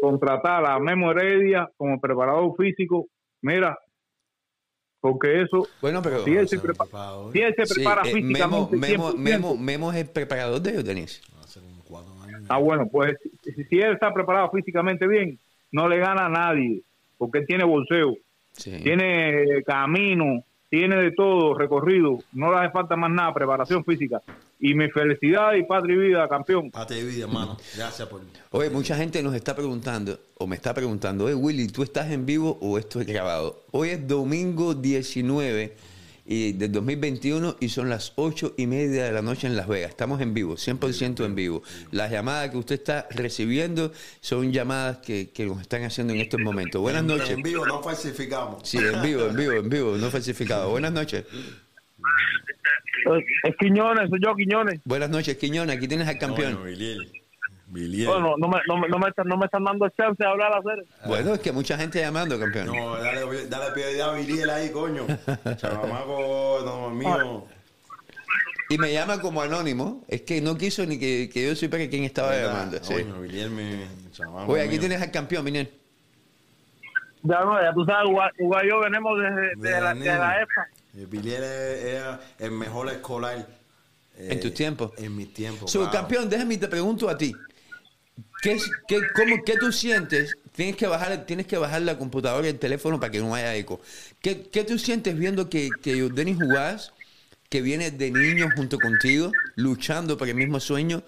[0.00, 3.06] contratar a Memo Heredia como preparador físico,
[3.42, 3.78] mira,
[5.00, 6.24] porque eso, Bueno, pero...
[6.24, 9.12] si él se, Ese prepa- preparador, si él se Sí, prepara eh, Memo, físicamente, Memo,
[9.12, 11.22] 100%, Memo, Memo es el preparador de ellos, Denis.
[11.42, 12.31] hace como cuatro años.
[12.48, 15.38] Ah, bueno, pues si, si él está preparado físicamente bien,
[15.70, 16.82] no le gana a nadie,
[17.18, 18.16] porque él tiene bolseo,
[18.52, 18.70] Sí.
[18.82, 24.20] tiene camino, tiene de todo recorrido, no le hace falta más nada, preparación física.
[24.60, 26.70] Y mi felicidad y patria y vida, campeón.
[26.70, 27.56] Pate de vida, hermano.
[27.76, 28.20] Gracias por.
[28.50, 32.24] Oye, mucha gente nos está preguntando, o me está preguntando, oye, Willy, ¿tú estás en
[32.26, 33.62] vivo o esto es grabado?
[33.72, 35.72] Hoy es domingo 19
[36.24, 39.90] y del 2021 y son las 8 y media de la noche en Las Vegas.
[39.90, 41.62] Estamos en vivo, 100% en vivo.
[41.90, 46.40] Las llamadas que usted está recibiendo son llamadas que, que nos están haciendo en estos
[46.40, 46.80] momentos.
[46.80, 47.30] Buenas En- noches.
[47.30, 48.68] En vivo no falsificamos.
[48.68, 50.70] Sí, en vivo, en vivo, en vivo, no falsificado.
[50.70, 51.24] Buenas noches.
[53.44, 54.80] Es Quiñones, soy yo Quiñones.
[54.84, 55.72] Buenas noches, Quiñona.
[55.72, 56.58] Aquí tienes al campeón.
[57.72, 58.06] Biliel.
[58.06, 60.52] Bueno, no me, no, me, no, me están, no me están dando chance de hablar
[60.52, 60.84] a hacer.
[61.06, 62.66] Bueno, es que mucha gente llamando, campeón.
[62.66, 65.06] No, dale, dale prioridad a Biliel ahí, coño.
[65.56, 67.46] Chavamaco, no, mío.
[68.68, 70.04] Y me llama como anónimo.
[70.06, 72.78] Es que no quiso ni que, que yo supiera quién estaba llamando.
[72.82, 72.92] sí.
[72.94, 74.52] Coño, Biliel, mi chamaco.
[74.52, 74.80] Oye, aquí mío.
[74.80, 75.72] tienes al campeón, Miguel.
[77.22, 80.66] Ya no, ya tú sabes, y yo venimos desde de la, de la EFA.
[80.94, 83.46] Eh, era el mejor escolar.
[84.16, 84.92] eh, En tus tiempos.
[84.98, 85.70] En mis tiempos.
[85.70, 85.92] So, claro.
[85.92, 87.32] campeón, déjame te pregunto a ti.
[88.42, 90.36] ¿Qué, qué, cómo, ¿Qué tú sientes?
[90.54, 93.54] Tienes que, bajar, tienes que bajar la computadora y el teléfono para que no haya
[93.54, 93.80] eco.
[94.20, 96.92] ¿Qué, qué tú sientes viendo que, que Denis Jugás,
[97.48, 101.04] que viene de niño junto contigo, luchando por el mismo sueño,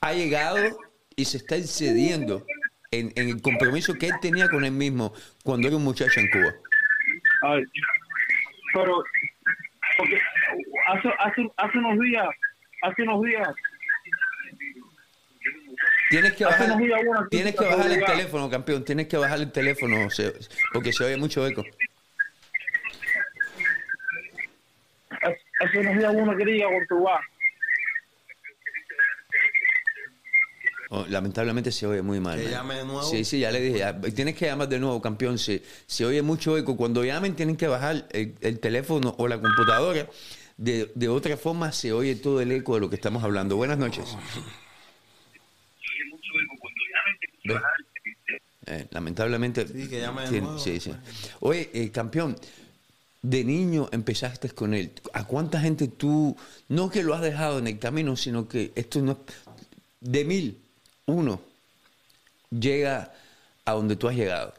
[0.00, 0.78] ha llegado
[1.14, 2.44] y se está excediendo
[2.90, 5.12] en, en el compromiso que él tenía con él mismo
[5.44, 6.54] cuando era un muchacho en Cuba?
[7.42, 7.64] Ay,
[8.72, 9.04] pero
[9.98, 10.18] porque
[10.86, 12.28] hace, hace, hace unos días,
[12.82, 13.48] hace unos días,
[16.10, 16.78] Tienes que bajar,
[17.30, 18.84] tienes que bajar el teléfono, campeón.
[18.84, 20.34] Tienes que bajar el teléfono se-
[20.72, 21.64] porque se oye mucho eco.
[25.60, 27.18] hace, unos días crítica con Uruguay.
[30.90, 32.38] Oh, lamentablemente se oye muy mal.
[32.40, 33.02] Que llame de nuevo.
[33.02, 33.78] Sí, sí, ya le dije.
[33.78, 34.00] ya.
[34.00, 35.36] Tienes que llamar de nuevo, campeón.
[35.38, 36.76] Se, se oye mucho eco.
[36.76, 40.06] Cuando llamen tienen que bajar el, el teléfono o la computadora.
[40.56, 43.56] De, de otra forma se oye todo el eco de lo que estamos hablando.
[43.56, 44.16] Buenas noches.
[48.66, 49.66] Eh, lamentablemente.
[49.68, 50.58] Sí, que llame de tiene- nuevo.
[50.62, 50.92] sí, sí.
[51.40, 52.36] Oye, eh, campeón,
[53.22, 54.92] de niño empezaste con él.
[55.12, 56.36] ¿A cuánta gente tú,
[56.68, 59.18] no que lo has dejado en el camino, sino que esto no
[60.00, 60.58] de mil,
[61.06, 61.40] uno
[62.50, 63.12] llega
[63.64, 64.54] a donde tú has llegado?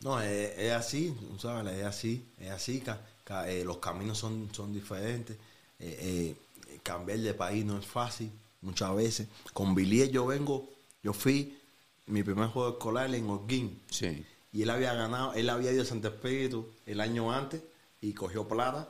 [0.00, 2.80] No, es, es así, sabes, es así, es así.
[2.80, 5.36] ca- ca- eh, los caminos son, son diferentes.
[5.80, 6.34] eh,
[6.68, 8.30] eh, cambiar de país no es fácil,
[8.62, 9.26] muchas veces.
[9.52, 10.68] Con Bilier yo vengo,
[11.04, 11.56] yo fui
[12.06, 13.80] mi primer juego escolar en Holguín.
[13.90, 14.26] Sí.
[14.52, 17.62] Y él había ganado, él había ido a Santo Espíritu el año antes
[18.00, 18.88] y cogió plata.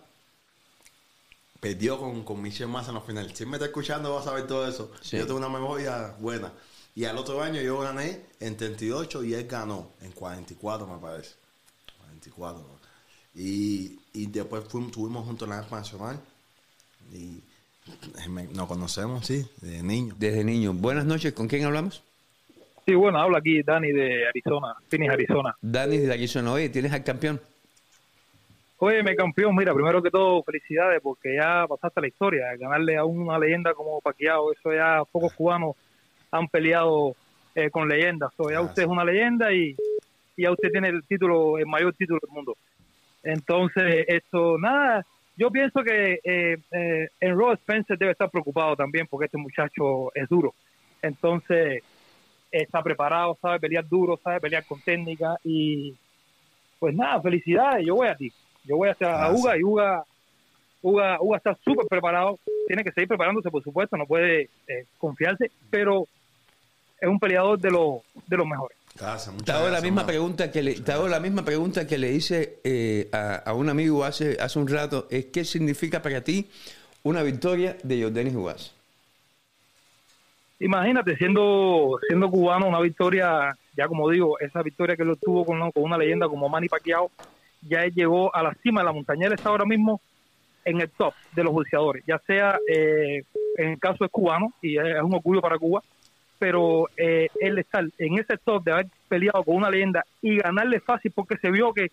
[1.60, 3.34] Perdió con, con Michel Massa en la final.
[3.34, 4.92] Si me está escuchando, va a saber todo eso.
[5.00, 5.16] Sí.
[5.16, 6.52] Yo tengo una memoria buena.
[6.94, 11.34] Y al otro año yo gané en 38 y él ganó en 44, me parece.
[11.98, 12.60] 44.
[12.60, 12.84] ¿no?
[13.34, 16.20] Y, y después fuimos, estuvimos juntos en la Nacional.
[17.12, 17.40] Y
[18.54, 20.14] nos conocemos, sí, de niño.
[20.18, 20.72] Desde niño.
[20.72, 22.02] Buenas noches, ¿con quién hablamos?
[22.86, 25.56] Sí, bueno, habla aquí Dani de Arizona, Phoenix, Arizona.
[25.60, 26.52] Dani de Arizona.
[26.52, 27.40] Oye, ¿tienes al campeón?
[28.78, 32.44] Oye, mi campeón, mira, primero que todo, felicidades porque ya pasaste la historia.
[32.58, 35.76] Ganarle a una leyenda como Paquiao, eso ya pocos cubanos
[36.30, 37.14] han peleado
[37.54, 38.30] eh, con leyendas.
[38.36, 38.80] So, ya Ah, usted sí.
[38.82, 39.74] es una leyenda y,
[40.36, 42.56] y ya usted tiene el título, el mayor título del mundo.
[43.22, 49.06] Entonces, esto, nada, yo pienso que eh, eh, en Raw Spencer debe estar preocupado también
[49.08, 50.54] porque este muchacho es duro.
[51.02, 51.82] Entonces,
[52.50, 55.94] está preparado, sabe pelear duro, sabe pelear con técnica y
[56.78, 58.32] pues nada, felicidades, yo voy a ti.
[58.64, 59.32] Yo voy hacia a.
[59.32, 60.04] Uga y Uga,
[60.82, 65.50] Uga, Uga está súper preparado, tiene que seguir preparándose, por supuesto, no puede eh, confiarse,
[65.70, 66.06] pero
[67.00, 68.76] es un peleador de, los de los mejores.
[68.94, 70.06] Gracias, muchas Te hago la gracias, misma hermano.
[70.06, 73.68] pregunta que le, te hago la misma pregunta que le hice eh, a, a un
[73.68, 75.06] amigo hace, hace un rato.
[75.10, 76.48] Es ¿Qué significa para ti
[77.02, 78.74] una victoria de Jordanis Juárez?
[80.60, 85.58] Imagínate, siendo siendo cubano, una victoria, ya como digo, esa victoria que él tuvo con,
[85.72, 87.10] con una leyenda como Manny Pacquiao,
[87.60, 89.26] ya él llegó a la cima de la montaña.
[89.26, 90.00] Él está ahora mismo
[90.64, 93.24] en el top de los boxeadores, ya sea eh,
[93.56, 95.82] en el caso es cubano, y es, es un orgullo para Cuba,
[96.44, 100.78] pero eh, él estar en ese top de haber peleado con una leyenda y ganarle
[100.78, 101.90] fácil porque se vio que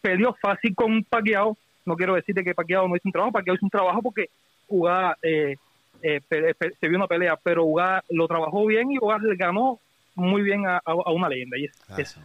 [0.00, 1.56] peleó fácil con Pacquiao.
[1.84, 4.30] No quiero decirte que Pacquiao no hizo un trabajo, Pacquiao hizo un trabajo porque
[4.66, 5.54] Uga eh,
[6.02, 9.78] eh, pe- se vio una pelea, pero Uga lo trabajó bien y Uga le ganó
[10.16, 10.82] muy bien a,
[11.14, 11.56] una leyenda.
[11.56, 12.18] Y es, es, Gracias.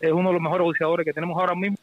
[0.00, 1.76] es uno de los mejores boxeadores que tenemos ahora mismo.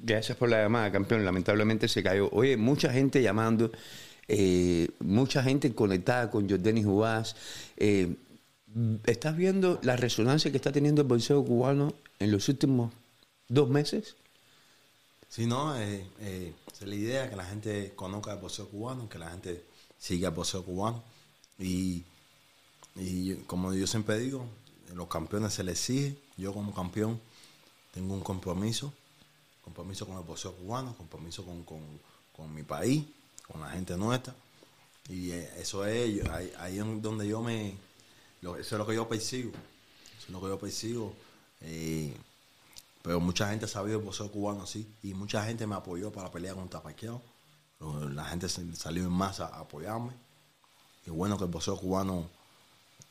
[0.00, 1.24] Gracias por la llamada, campeón.
[1.24, 2.28] Lamentablemente se cayó.
[2.30, 3.72] Oye, mucha gente llamando,
[4.28, 7.34] eh, mucha gente conectada con Jordanis Juárez.
[7.76, 8.14] Eh,
[9.06, 12.92] ¿Estás viendo la resonancia que está teniendo el boxeo cubano en los últimos
[13.48, 14.14] dos meses?
[15.28, 19.30] Si no, eh, es la idea, que la gente conozca el boxeo cubano, que la
[19.30, 19.64] gente
[19.98, 21.02] siga el boxeo cubano.
[21.58, 22.04] Y,
[22.94, 24.46] y como yo siempre digo,
[24.94, 26.16] los campeones se les exige.
[26.36, 27.20] Yo como campeón
[27.92, 28.92] tengo un compromiso,
[29.64, 32.00] compromiso con el boxeo cubano, compromiso con, con-
[32.36, 33.04] con mi país,
[33.50, 34.34] con la gente nuestra.
[35.08, 37.74] Y eh, eso es, ahí, ahí es donde yo me,
[38.42, 41.14] eso es lo que yo persigo, eso es lo que yo persigo.
[41.62, 42.14] Eh,
[43.02, 44.86] pero mucha gente ha sabido el boxeo cubano así.
[45.02, 47.22] Y mucha gente me apoyó para pelear contra Pacquiao.
[48.12, 50.12] La gente salió en masa a apoyarme.
[51.06, 52.28] Y bueno que el boxeo cubano,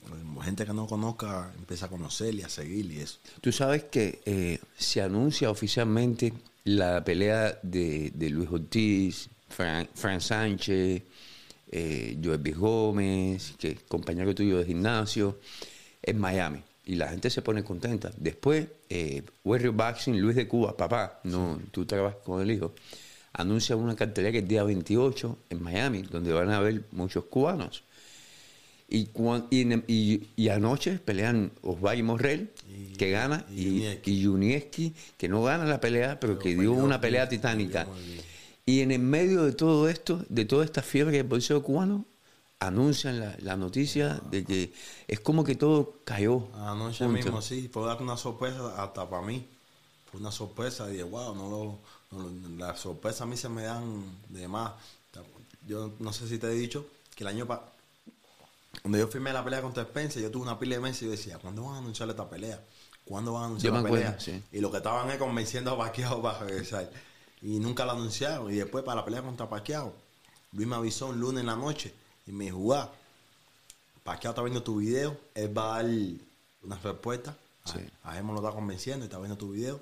[0.04, 3.18] eh, gente que no conozca, empieza a conocer y a seguir y eso.
[3.42, 6.32] Tú sabes que se anuncia oficialmente
[6.64, 11.02] la pelea de Luis Ortiz, Fran, Fran Sánchez,
[11.72, 12.54] eh, Joel.
[12.56, 15.40] Gómez, que es compañero tuyo de gimnasio,
[16.02, 16.60] en Miami.
[16.86, 18.12] Y la gente se pone contenta.
[18.18, 22.74] Después, eh, Warrior Boxing, Luis de Cuba, papá, no, tú trabajas con el hijo,
[23.34, 27.84] anuncia una cartelera el día 28 en Miami, donde van a haber muchos cubanos.
[28.90, 29.10] Y,
[29.50, 32.52] y, y- y anoche pelean Osvaldo Morrell,
[32.98, 33.46] que gana,
[34.06, 34.94] y Junieski.
[35.18, 37.86] que no gana la pelea, pero, Pero que dio una pelea titánica.
[38.68, 42.06] Y en el medio de todo esto, de toda esta fiebre del boxeo cubano,
[42.60, 44.74] anuncian la, la noticia de que
[45.08, 46.50] es como que todo cayó.
[46.56, 47.14] Anoche junto.
[47.14, 49.48] mismo, sí, fue dar una sorpresa hasta para mí.
[50.12, 50.88] Fue una sorpresa.
[50.88, 51.80] Dije, wow, no lo,
[52.12, 54.74] no las sorpresas a mí se me dan de más.
[55.66, 57.72] Yo no sé si te he dicho que el año pasado,
[58.82, 61.12] cuando yo firmé la pelea contra Spencer, yo tuve una pila de meses y yo
[61.12, 62.64] decía, ¿cuándo van a anunciar esta pelea?
[63.06, 64.20] ¿Cuándo van a anunciar Yo la acuerdo, pelea?
[64.20, 64.44] sí.
[64.52, 66.90] Y lo que estaban es convenciendo a Pacquiao para regresar.
[67.42, 68.52] Y nunca lo anunciaron.
[68.52, 69.94] Y después para la pelea contra Pacquiao,
[70.54, 71.94] Luis me avisó un lunes en la noche
[72.26, 72.90] y me dijo, "Guau,
[74.04, 75.92] Pacquiao está viendo tu video, él va a dar
[76.64, 77.32] una respuesta.
[77.32, 77.38] A-
[77.74, 77.80] Sí.
[78.04, 79.80] A, él me lo está convenciendo y está viendo tu video.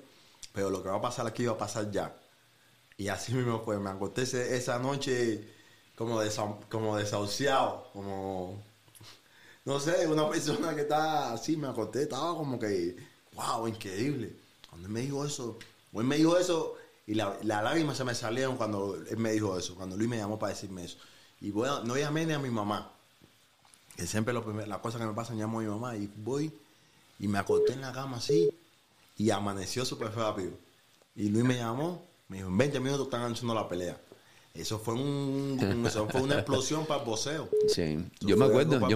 [0.52, 2.14] Pero lo que va a pasar aquí va a pasar ya.
[2.96, 3.78] Y así mismo fue.
[3.78, 4.22] Me acosté
[4.56, 5.48] esa noche
[5.96, 8.60] como, desa- como desahuciado, como...
[9.64, 12.96] No sé, una persona que está así, me acosté, estaba como que,
[13.34, 14.36] wow, increíble.
[14.70, 15.58] Cuando él me dijo eso,
[15.92, 19.32] o él me dijo eso, y la- las lágrimas se me salieron cuando él me
[19.32, 20.98] dijo eso, cuando Luis me llamó para decirme eso.
[21.40, 22.90] Y bueno, no llamé ni a mi mamá,
[23.96, 26.52] que siempre lo primer- las cosas que me pasan llamo a mi mamá, y voy
[27.18, 28.50] y me acosté en la cama así,
[29.16, 30.50] y amaneció súper rápido.
[31.14, 33.98] Y Luis me llamó, me dijo, en 20 minutos están anunciando la pelea.
[34.52, 37.48] Eso fue, un, un- eso fue una explosión para el boxeo.
[37.68, 38.86] Sí, Eso yo me acuerdo, me,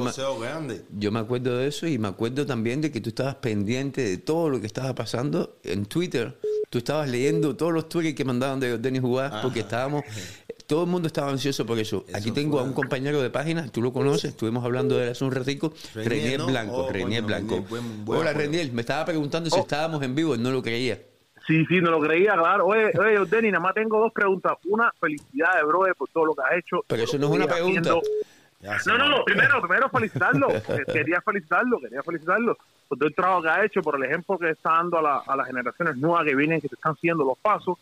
[0.40, 0.84] grande.
[0.98, 4.16] yo me acuerdo de eso y me acuerdo también de que tú estabas pendiente de
[4.18, 6.38] todo lo que estaba pasando en Twitter.
[6.70, 9.42] Tú estabas leyendo todos los tweets que mandaban de Denis Jugar Ajá.
[9.42, 10.04] porque estábamos,
[10.68, 12.04] todo el mundo estaba ansioso por eso.
[12.06, 12.60] Eso Aquí tengo fue.
[12.60, 15.72] a un compañero de página, tú lo conoces, estuvimos hablando de él hace un ratico,
[15.94, 16.46] Renier, Renier ¿no?
[16.46, 16.92] Blanco, Oh, Blanco.
[16.92, 18.44] Renier, buen- buen Hola apoyo.
[18.46, 19.62] Renier, me estaba preguntando si Oh.
[19.62, 21.00] estábamos en vivo, no lo creía.
[21.44, 22.66] Sí, sí, no lo creía, claro.
[22.66, 24.52] Oye, oye, Denny, nada más tengo dos preguntas.
[24.66, 26.84] Una, felicidades, brother, por todo lo que has hecho.
[26.86, 27.90] Pero eso no es una pregunta.
[27.90, 30.50] No, no, no, primero, primero felicitarlo.
[30.52, 32.56] Eh, quería felicitarlo, quería felicitarlo
[32.90, 35.22] por todo el trabajo que ha hecho, por el ejemplo que está dando a, la-
[35.26, 37.78] a las generaciones nuevas que vienen, que te están siguiendo los pasos.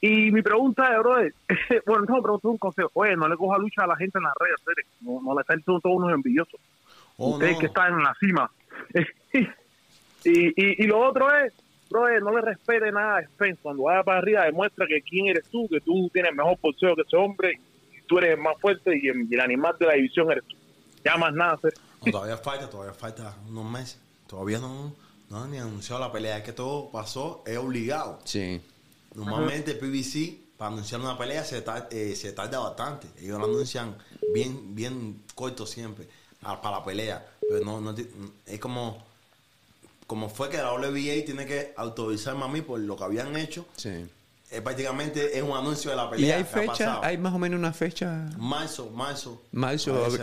[0.00, 1.34] Y mi pregunta es, brother,
[1.86, 2.90] bueno, no, pero un consejo.
[2.94, 5.62] Oye, no le coja lucha a la gente en las redes, no, no le están
[5.62, 6.58] todos unos envidiosos.
[7.18, 7.58] Oh, Ustedes no.
[7.58, 8.50] que están en la cima.
[10.24, 11.52] y, y, y lo otro es,
[11.90, 13.60] brother, no le respete nada a Spence.
[13.62, 17.02] Cuando vaya para arriba, demuestra que quién eres tú, que tú tienes mejor boxeo que
[17.02, 17.58] ese hombre,
[17.92, 20.44] y tú eres el más fuerte y el, y el animal de la división eres
[20.44, 20.56] tú.
[21.04, 21.78] Ya más nada, serio.
[22.06, 24.00] No, todavía falta, todavía falta unos meses.
[24.28, 24.94] Todavía no,
[25.30, 26.38] no han ni anunciado la pelea.
[26.38, 28.20] Es que todo pasó, es obligado.
[28.24, 28.60] Sí.
[29.14, 33.08] Normalmente PBC, para anunciar una pelea, se, tar- eh, se tarda bastante.
[33.20, 33.96] Ellos lo anuncian
[34.34, 36.06] bien, bien corto siempre,
[36.42, 37.26] a- para la pelea.
[37.40, 37.94] Pero no, no
[38.46, 39.02] es como,
[40.06, 43.66] como fue que la WBA tiene que autorizarme a mí por lo que habían hecho.
[43.76, 44.06] Sí.
[44.50, 46.36] Es prácticamente es un anuncio de la ¿Y pelea.
[46.36, 46.66] hay que ha fecha?
[46.72, 47.04] pasado.
[47.04, 48.28] ¿Hay más o menos una fecha?
[48.38, 49.42] Marzo, marzo.
[49.52, 50.18] Marzo, Parece-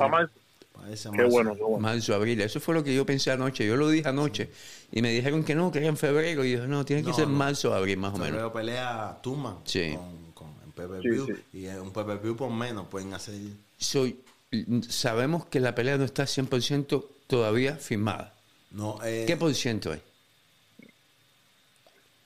[0.86, 1.32] parece Qué marzo.
[1.32, 1.80] bueno, qué bueno.
[1.80, 2.42] Marzo, abril.
[2.42, 3.66] Eso fue lo que yo pensé anoche.
[3.68, 4.50] Yo lo dije anoche.
[4.92, 6.46] Y me dijeron que no, que era en febrero.
[6.46, 7.34] Y yo, no, tiene que No, ser no.
[7.36, 8.28] marzo, abril, más o menos.
[8.32, 9.94] Febrero pelea Tuman Sí.
[9.96, 11.26] con, con en pay-per-view.
[11.28, 11.58] Sí, sí.
[11.60, 13.36] Y un pay-per-view por menos pueden hacer.
[13.78, 14.20] Soy,
[14.88, 18.34] sabemos que la pelea no está 100% todavía firmada.
[18.72, 20.02] No, eh, ¿Qué por ciento es?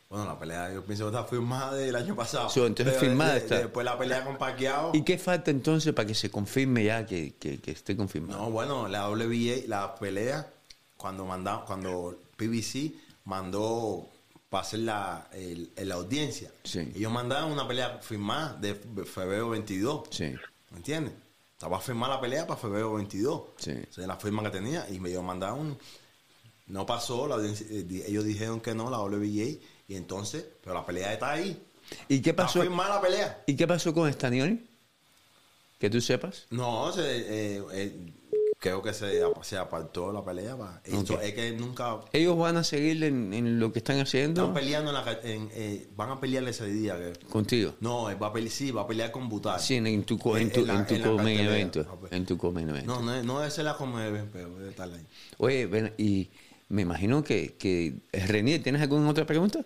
[0.10, 2.50] Bueno, la pelea yo pienso que está firmada del año pasado.
[2.50, 3.60] So, entonces Pero firmada de- está.
[3.60, 4.92] Después la pelea con Pacquiao.
[4.96, 8.40] ¿Y qué falta entonces para que se confirme ya que, que- que esté confirmado?
[8.42, 10.52] No, bueno, la WBA, la pelea,
[10.98, 12.94] cuando manda, cuando PBC
[13.26, 14.08] mandó
[14.50, 16.92] para hacer la, el- el- la audiencia, Sí.
[16.96, 18.74] ellos mandaron una pelea firmada de
[19.06, 20.08] febrero 22.
[20.10, 20.34] Sí.
[20.72, 21.14] ¿Me entiendes?
[21.54, 23.44] Estaba firmada la pelea para febrero 22.
[23.58, 23.72] Sí.
[23.72, 24.88] Esa es la firma que tenía.
[24.90, 25.78] Y me ellos mandaron.
[26.66, 27.28] No pasó.
[27.28, 29.60] La audiencia- eh, ellos dijeron que no, la WBA.
[29.90, 31.62] Y entonces, pero la pelea está ahí.
[32.08, 32.62] ¿Y qué Está pasó?
[32.62, 33.44] firmada la pelea.
[33.48, 34.62] ¿Y qué pasó con Stanioni?
[35.80, 36.46] Que tú sepas.
[36.52, 37.02] No, se,
[37.58, 38.14] eh, eh,
[38.60, 40.56] creo que se, se apartó la pelea.
[40.84, 41.20] Esto.
[41.20, 42.02] Es que nunca.
[42.14, 45.20] Ellos van a seguir en, en lo que están haciendo Están peleando en la.
[45.24, 46.96] en, eh, van a pelear ese día.
[46.98, 47.74] que- contigo.
[47.80, 49.60] no, él va a pelear, sí, va a pelear con Butal.
[49.60, 51.56] Sí, en, tu, en tu, En la- en tu en la co- main cartelera.
[51.56, 52.00] evento.
[52.12, 52.94] En tu co- main evento.
[52.94, 53.96] No, no, es- no ser la como
[54.32, 55.08] pero debe estar ahí.
[55.38, 56.30] Oye, ven, y
[56.68, 59.66] me imagino que, que Renier, ¿tienes alguna otra pregunta?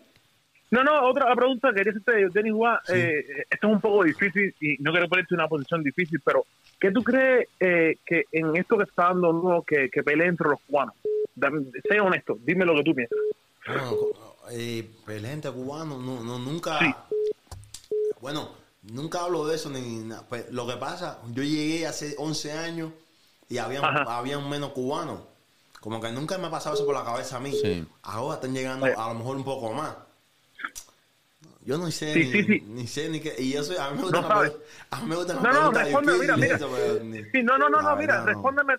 [0.74, 4.56] No, no, otra pregunta que quería hacerte, Denis Gua, eh, esto es un poco difícil
[4.60, 6.46] y no quiero ponerte en una posición difícil, pero
[6.80, 10.50] ¿qué tú crees eh, que en esto que está dando nuevo que, que pelee entre
[10.50, 10.96] los cubanos?
[11.36, 13.18] Dame- sé honesto, dime lo que tú piensas.
[13.68, 13.92] Bueno,
[14.52, 16.80] eh, pelea entre cubanos, no, no, nunca.
[16.80, 16.92] Sí.
[18.20, 18.50] Bueno,
[18.92, 20.24] nunca hablo de eso ni nada.
[20.28, 22.92] Pues, lo que pasa, yo llegué hace 11 años
[23.48, 24.18] y había, Ajá.
[24.18, 25.20] habían menos cubanos.
[25.80, 27.52] Como que nunca me ha pasado eso por la cabeza a mí.
[27.52, 27.86] Sí.
[28.02, 28.96] Ahora están llegando Oye.
[28.98, 29.96] a lo mejor un poco más.
[31.65, 32.63] Yo no sé, Sí, ni, sí, sí.
[32.67, 33.36] ni sé ni qué.
[33.39, 34.54] Y eso, a mí me gusta No sabes.
[34.89, 36.58] A mí me gusta No, no, responde, mira, mira.
[37.32, 38.76] Sí, no, no, no, no, mira, respóndeme,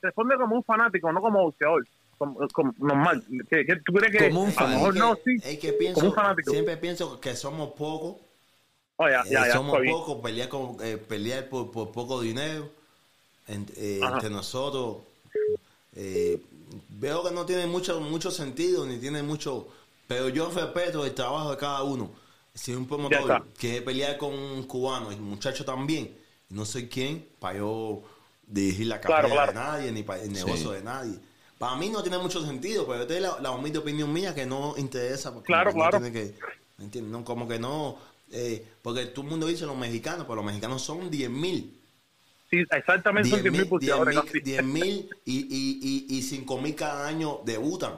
[0.00, 1.86] responde como un fanático, no como boxeador,
[2.18, 3.22] como, como normal.
[3.50, 4.70] ¿Qué, qué- tú crees que Como un a fan.
[4.70, 5.36] lo mejor no, sí?
[5.44, 6.50] Es que pienso, Como un fanático.
[6.52, 8.16] siempre pienso que somos pocos
[8.98, 12.70] Oh, ya, ya, Eh, ya, somos pocos, pelear, con, eh, pelear por, por poco dinero
[13.48, 14.98] en- eh, entre nosotros.
[15.94, 16.40] eh,
[16.90, 19.68] veo que no tiene mucho, mucho sentido, ni tiene mucho.
[20.12, 22.10] Pero yo respeto el trabajo de cada uno.
[22.54, 26.14] Si un promotor quiere pelear con un cubano y un muchacho también,
[26.50, 28.02] no soy quién para yo
[28.46, 29.70] dirigir la Claro, carrera de claro.
[29.72, 30.74] nadie ni para el negocio Sí.
[30.76, 31.18] de nadie.
[31.56, 34.44] Para mí no tiene mucho sentido, pero esta es la, la humilde opinión mía que
[34.44, 35.32] no interesa.
[35.32, 35.98] porque Claro, no claro.
[36.00, 36.34] tiene que-
[36.76, 37.10] ¿me entiendes?
[37.10, 37.96] No, como que no,
[38.30, 41.78] eh, porque todo el mundo dice los mexicanos, pero los mexicanos son 10 mil.
[42.50, 44.20] Sí, exactamente son 10.000 boxeadores.
[44.20, 44.40] casi.
[44.40, 47.94] 10 mil y, y, y, y 5 mil cada año debutan.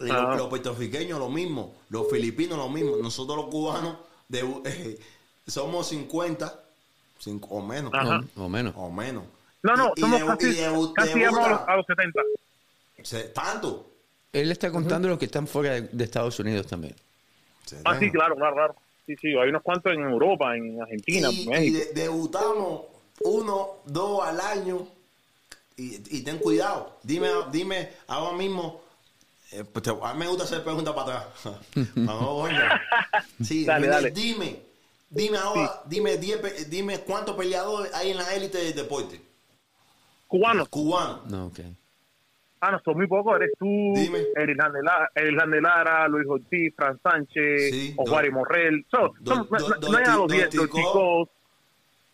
[0.00, 0.22] Y Ah.
[0.30, 2.96] los, los puertorriqueños lo mismo, los filipinos lo mismo.
[2.96, 3.96] Nosotros los cubanos
[4.28, 4.98] debu- eh,
[5.46, 6.60] somos 50
[7.18, 7.92] cinco, o menos.
[7.94, 8.22] Ajá.
[8.36, 8.74] O, menos.
[8.76, 9.24] O menos.
[9.62, 12.20] No, no, Y- y somos casi, y debu- casi llegamos a los, a los 70.
[13.02, 13.90] Se- tanto.
[14.32, 16.94] Él está contando los que están fuera de, de Estados Unidos también.
[17.64, 18.74] Se Ah, sí, claro, claro, claro.
[19.06, 21.78] Sí, sí, hay unos cuantos en Europa, en Argentina, y, en y México.
[21.78, 22.82] de- debutamos
[23.22, 24.86] uno, dos al año.
[25.76, 26.98] Y, y ten cuidado.
[27.02, 28.82] Dime, dime ahora mismo.
[29.60, 31.56] Eh, pues te- a mí me gusta hacer preguntas para atrás.
[33.42, 34.10] Sí, Dale, dime, dale.
[34.10, 34.60] dime.
[35.10, 39.20] Dime ahora, dime, diez dime cuántos peleadores hay en la élite del deporte.
[40.26, 40.68] Cubanos.
[40.68, 41.26] Cubanos.
[41.26, 41.60] No, ok.
[42.60, 43.36] Ah, no, son muy pocos.
[43.36, 43.66] Eres tú.
[44.34, 44.72] Erilán
[45.52, 47.94] de Lara, Luis Ortiz, Fran Sánchez, Sí.
[48.90, 50.48] So, do- son- do- no, do- no hay a los do- 10.
[50.50, 50.64] Tico.
[50.66, 51.28] Dorticos,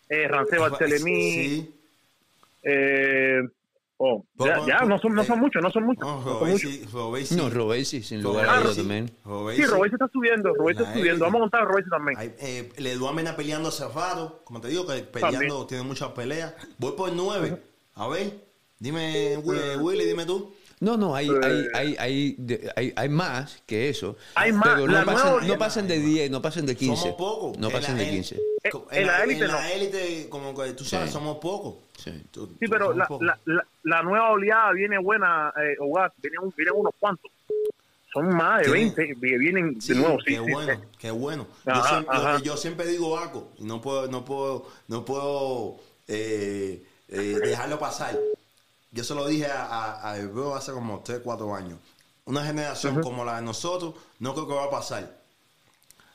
[0.08, 1.32] eh, Rancé Barthelemy.
[1.32, 1.74] Sí.
[2.64, 3.40] Eh,
[4.02, 4.24] oh,
[4.66, 6.04] ya, no son, no son eh, muchos, no son muchos.
[6.04, 6.84] No, Robesi.
[6.92, 7.36] Robesi.
[7.36, 9.10] No, Robesi, sin lugar a Robesi, dudas también.
[9.24, 9.62] Robesi.
[9.62, 11.24] Sí, Robert está subiendo, Robert está subiendo.
[11.26, 12.18] Vamos a contar a Robert también.
[12.18, 15.66] Hay, eh, le Duamena peleando a Cerrado, como te digo, que peleando, También.
[15.66, 16.54] tiene muchas peleas.
[16.78, 17.62] Voy por nueve.
[17.94, 18.32] A ver,
[18.78, 20.52] dime, Wi- Willy, dime tú.
[20.80, 21.32] No, no, hay, Eh.
[21.42, 24.16] hay, hay, hay, de- hay, hay más que eso.
[24.34, 27.02] Hay más, Pero la no nueva- pasan, no pasan de 10, no pasan de 15.
[27.02, 27.58] Somos pocos.
[27.58, 28.40] No En pasan la de él- 15.
[28.72, 29.56] Co- en la élite en no.
[29.58, 31.12] la élite, como que tú sabes, Sí.
[31.12, 31.74] somos pocos.
[31.98, 32.10] Sí.
[32.30, 33.26] Tú- Sí, tú- pero somos la, pocos.
[33.26, 36.12] la, la, la nueva oleada viene buena, eh, Hogar.
[36.22, 37.30] Vienen, un- vienen unos cuantos.
[38.12, 40.18] Son más de Tiene- 20 que vienen Sí, de nuevo.
[40.20, 40.88] Sí, qué sí, bueno, sí.
[40.98, 41.46] qué bueno.
[41.66, 42.42] yo, Ajá, siempre, yo- ajá.
[42.42, 45.76] yo siempre digo algo y no puedo, no puedo, no puedo
[46.08, 48.18] eh, eh, dejarlo pasar.
[48.92, 49.64] Yo se lo dije a,
[50.12, 50.12] a,
[50.56, 51.78] hace como 3, 4 años.
[52.24, 55.20] Una generación como la de nosotros no creo que va a pasar.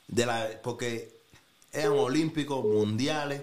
[0.08, 1.14] De la, porque
[1.72, 3.42] eran olímpicos, mundiales,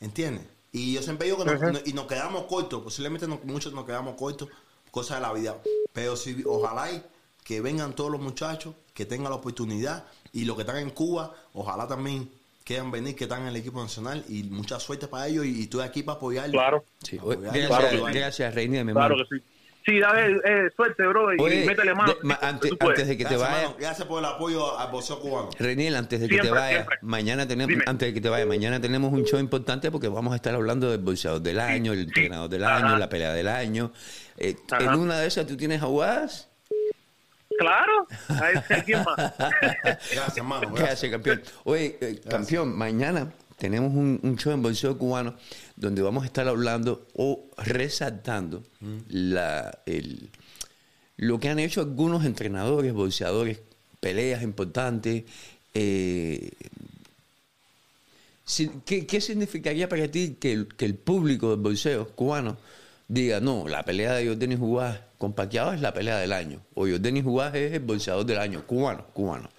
[0.00, 0.44] ¿entiendes?
[0.72, 3.84] Y yo siempre digo que nos, no- y nos quedamos cortos, posiblemente no- muchos nos
[3.84, 4.48] quedamos cortos
[4.90, 5.56] cosas de la vida.
[5.92, 7.02] Pero si, ojalá y
[7.44, 11.34] que vengan todos los muchachos, que tengan la oportunidad, y los que están en Cuba,
[11.54, 12.30] ojalá también
[12.70, 15.62] quieran venir, que están en el equipo nacional, y mucha suerte para ellos, y, y
[15.62, 16.52] estoy aquí para apoyarlos.
[16.52, 16.84] Claro.
[17.02, 17.38] Sí, oye,
[18.12, 19.28] gracias, Reinier, mi Claro hermano.
[19.28, 19.44] que sí.
[19.86, 22.12] Sí, dale eh, suerte, bro, y Oye, métele mano.
[22.12, 23.76] de- ma- antes, antes de que te Gracias, vaya, hermano.
[23.80, 25.48] Gracias por el apoyo al boxeo cubano.
[25.58, 26.98] Reniel, antes de que te Siempre, vaya, siempre.
[27.00, 27.84] mañana tenemos, Dime.
[27.86, 30.90] antes de que te vaya, mañana tenemos un show importante porque vamos a estar hablando
[30.90, 32.76] del boxeador del año, el entrenador del Ajá.
[32.88, 33.90] año, la pelea del año.
[34.36, 36.49] Eh, en una de esas tú tienes a Guas.
[37.60, 38.06] Claro.
[38.28, 39.16] Ahí está, ¿quién más?
[39.38, 40.62] Gracias, hermano.
[40.70, 40.88] Gracias.
[40.88, 41.42] Gracias, campeón.
[41.64, 45.34] Oye, eh, campeón, mañana tenemos un, un show en boxeo cubano
[45.76, 48.62] donde vamos a estar hablando o resaltando
[49.08, 50.30] la, el,
[51.18, 53.60] lo que han hecho algunos entrenadores, boxeadores,
[54.00, 55.24] peleas importantes.
[55.74, 56.50] eh,
[58.44, 62.56] si- ¿qué, qué significaría para ti que el, que el público del boxeo cubano
[63.10, 66.86] diga, no, la pelea de Jordani Jugás con Pacquiao es la pelea del año, o
[66.86, 69.50] Jordani Jugás es el boxeador del año, cubano, cubano,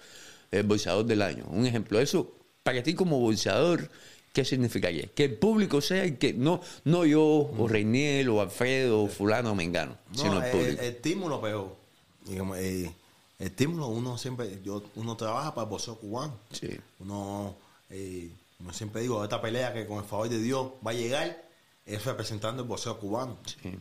[0.50, 1.44] el boxeador del año?
[1.50, 2.32] Un ejemplo, eso
[2.62, 3.90] para ti como boxeador,
[4.32, 5.06] ¿qué significaría?
[5.14, 9.52] Que el público sea el que, no, no yo, o Reiniel, o Alfredo, o fulano,
[9.52, 10.82] o Mengano, sino No, el el, público.
[10.82, 11.76] el estímulo peor.
[12.24, 12.90] Digamos, eh,
[13.38, 16.38] el estímulo, uno siempre, yo, uno trabaja para el cubano.
[16.52, 16.70] Sí.
[17.00, 17.54] Uno,
[17.90, 21.51] eh, como siempre digo, esta pelea que con el favor de Dios va a llegar
[21.86, 23.38] es representando el boxeo cubano.
[23.44, 23.78] Sí.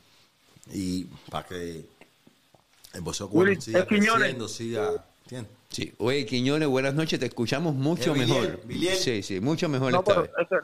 [0.74, 1.86] Y para que
[2.94, 4.14] el boxeo cubano Willy, siga Quiñones.
[4.14, 5.52] creciendo, siga, ¿entiendes?
[5.70, 5.94] Sí.
[6.00, 8.60] Oye, Quiñones, buenas noches, te escuchamos mucho Eh, mejor.
[8.98, 10.32] Sí, sí, mucho mejor No, esta pero vez.
[10.40, 10.56] es que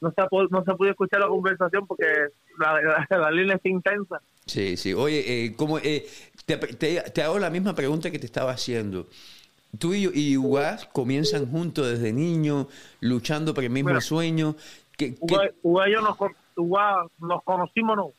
[0.00, 2.06] no se, ha, no se pudo escuchar la conversación porque
[2.58, 4.20] la, la, la línea está intensa.
[4.46, 4.94] Sí, sí.
[4.94, 6.06] Oye, eh, como, eh,
[6.46, 9.08] te, te- te hago la misma pregunta que te estaba haciendo.
[9.78, 12.66] Tú y, y Ugas comienzan juntos desde niños,
[13.00, 14.00] luchando por el mismo Mira.
[14.00, 14.56] sueño.
[14.96, 16.16] ¿Qué- qué- Uga, Uga y yo nos,
[17.18, 18.12] nos conocimos, ¿no?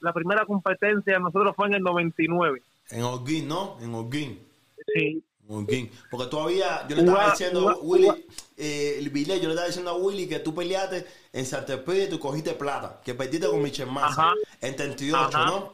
[0.00, 2.62] La primera competencia de nosotros fue en el 99.
[2.90, 3.78] En Holguín, ¿no?
[3.80, 4.38] En Holguín.
[4.94, 5.22] Sí.
[5.48, 5.90] En Holguín.
[6.10, 8.26] Porque todavía, yo le estaba diciendo Uga- a Willy,
[8.56, 12.04] eh, el Vilé, yo le estaba diciendo a Willy que tú peleaste en Santa Fe
[12.04, 14.34] y tú cogiste plata, que perdiste con Michel Massa Ajá.
[14.60, 15.46] en 38, Ajá.
[15.46, 15.72] ¿no?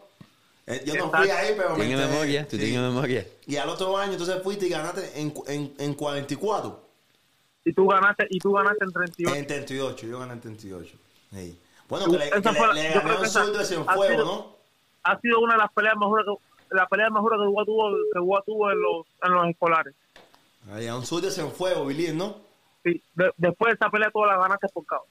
[0.67, 2.09] Eh, yo no fui ahí, pero me ¿Tienes enteré.
[2.13, 2.47] memoria?
[2.49, 2.63] ¿Tú Sí.
[2.63, 3.27] tienes memoria?
[3.47, 6.89] Y al otro año entonces fuiste y ganaste en, en, en 44.
[7.65, 9.35] Y tú ganaste, y tú ganaste en 38.
[9.37, 10.97] En 38, yo gané en 38.
[11.33, 11.59] Sí.
[11.91, 14.57] Bueno, que le, que fue- le un zurdo ese en fuego, sido- ¿no?
[15.03, 18.19] Ha sido una de las peleas mejores que, la pelea mejor que Uga tuvo, que
[18.21, 19.95] Uga tuvo en los, en los escolares.
[20.73, 22.37] Ahí, a un zurdo ese en fuego, Billy, ¿no?
[22.85, 23.03] Sí.
[23.15, 25.05] De- después de esa pelea todas las ganaste por cabo.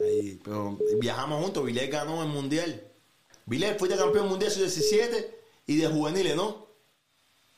[0.00, 2.82] Ahí, pero viajamos juntos, Vilés ganó el mundial.
[3.46, 5.26] Vilés, fuiste campeón mundial sub-17
[5.66, 6.66] y de juveniles, ¿no?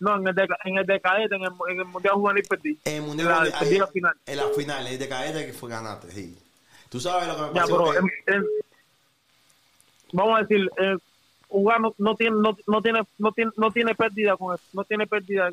[0.00, 2.78] No, en el de, en el de cadete, en el, en el Mundial Juvenil perdí.
[2.84, 4.14] En el mundial La- ahí- perdí la final.
[4.26, 6.38] En la final, el de cadete que fue ganaste, sí.
[6.95, 7.84] Tú sabes lo que me Ya, pasó.
[7.84, 8.47] pero en- en-
[10.12, 10.97] vamos a decir, eh,
[11.49, 15.05] Uga no, no tiene no, no tiene no tiene no tiene pérdida con no tiene
[15.09, 15.51] pérdida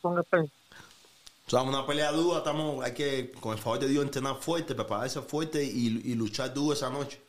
[0.00, 0.52] con Spence.
[1.48, 4.76] O sea, una pelea dura, estamos, hay que, con el favor de Dios, entrenar fuerte,
[4.76, 7.20] prepararse fuerte y, y luchar duro esa noche.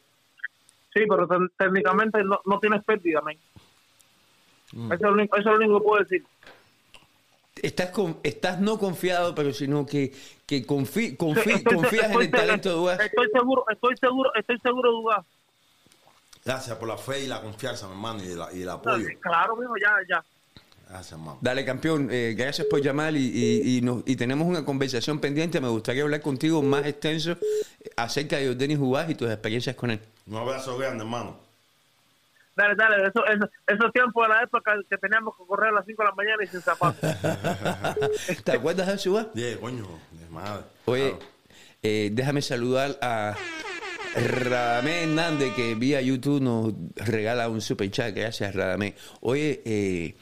[0.93, 3.35] Sí, pero te- técnicamente no, no tienes pérdida, man.
[4.73, 4.91] Mm.
[4.91, 6.23] Eso, es lo único, eso es lo único que puedo decir.
[7.61, 10.13] Estás, con, estás no confiado, pero sino que,
[10.45, 12.99] que Estoy- confías en estoy- el talento de Ugas.
[12.99, 15.25] Estoy seguro, estoy seguro, estoy seguro de.
[16.43, 19.07] Gracias por la fe y la confianza, mi hermano, y, la- y el apoyo.
[19.21, 20.23] Claro, mismo, ya, ya.
[20.87, 21.39] Gracias, hermano.
[21.41, 25.59] Dale, campeón, eh, gracias por llamar y, y, y nos- y tenemos una conversación pendiente.
[25.59, 29.89] Me gustaría hablar contigo más extenso eh, acerca de Jordani Jugás y tus experiencias con
[29.91, 29.99] él.
[30.27, 31.39] Un abrazo grande, hermano.
[32.55, 35.85] Dale, dale, eso, eso, esos tiempos de la época que teníamos que correr a las
[35.85, 36.99] 5 de la mañana y sin zapatos.
[38.43, 39.27] ¿Te acuerdas de eso, Jugás?
[39.33, 40.63] Yeah, coño, de madre.
[40.85, 41.25] Oye, Claro.
[41.83, 43.35] eh, déjame saludar a
[44.15, 48.15] Radamé Hernández, que vía YouTube nos regala un super chat.
[48.15, 48.95] Gracias, Radamé.
[49.21, 50.15] Oye, eh,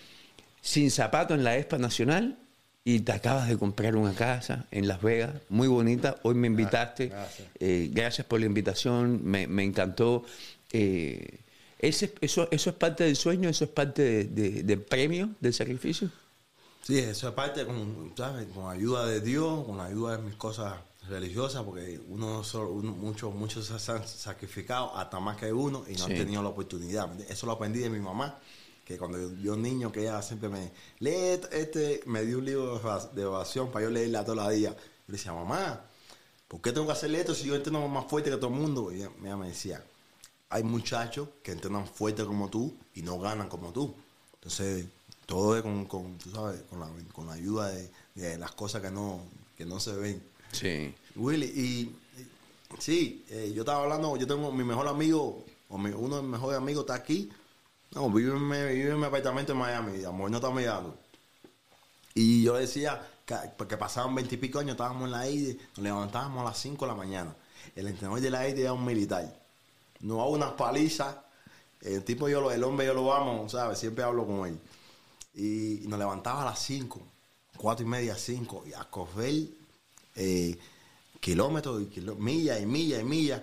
[0.61, 2.39] sin zapato en la Expa Nacional
[2.83, 6.15] y te acabas de comprar una casa en Las Vegas, muy bonita.
[6.23, 7.07] Hoy me invitaste.
[7.09, 7.47] gracias.
[7.59, 10.25] Eh, gracias por la invitación, me, me encantó.
[10.71, 11.41] Eh,
[11.87, 13.49] ese- eso, ¿Eso es parte del sueño?
[13.49, 16.09] ¿Eso es parte de- de- del premio, del sacrificio?
[16.81, 18.47] Sí, eso es parte con, ¿sabes?
[18.53, 20.73] con ayuda de Dios, con ayuda de mis cosas
[21.07, 25.97] religiosas, porque uno, solo, muchos muchos se han sacrificado hasta más que uno y no
[26.05, 26.11] Sí.
[26.11, 27.09] han tenido la oportunidad.
[27.29, 28.37] Eso lo aprendí de mi mamá,
[28.85, 32.77] que cuando yo, yo niño, que ella siempre me lee este, me dio un libro
[32.79, 34.73] de ora- de oración para yo leerla todos los días.
[34.75, 35.81] Yo le decía, mamá,
[36.49, 38.91] ¿por qué tengo que hacerle esto si yo entreno más fuerte que todo el mundo?
[38.91, 39.83] Y ella, ella me decía,
[40.53, 43.95] hay muchachos que entrenan fuerte como tú y no ganan como tú.
[44.35, 44.85] Entonces,
[45.25, 48.81] todo es con, con, tú sabes, con, la, con la ayuda de, de las cosas
[48.81, 49.21] que no,
[49.57, 50.21] que no se ven.
[50.51, 50.93] Sí.
[51.15, 51.61] Willy, y,
[52.21, 52.29] y-
[52.79, 56.31] sí, eh, yo estaba hablando, yo tengo mi mejor amigo, o mi- uno de mis
[56.31, 57.31] mejores amigos está aquí,
[57.95, 60.97] No, vive en, mi- vive en mi apartamento en Miami, amor no está mirando.
[62.15, 66.45] Y yo decía que, porque pasaban veintipico años, estábamos en la ID, nos levantábamos a
[66.45, 67.35] las 5 de la mañana.
[67.75, 69.41] El entrenador de la ID era un militar.
[70.03, 71.15] Nos daba unas palizas.
[71.81, 73.77] El tipo, yo lo, el hombre, yo lo amo, ¿sabes?
[73.79, 74.59] Siempre hablo con él.
[75.35, 77.01] Y, nos levantaba a las 5,
[77.57, 79.47] cuatro y media, 5, y a correr
[80.15, 80.57] eh,
[81.19, 83.41] kilómetros y kiló- millas y millas y millas,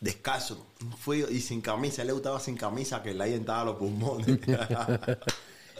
[0.00, 2.04] descalzo, un frío y sin camisa.
[2.04, 4.38] Le gustaba sin camisa, que le entraba los pulmones.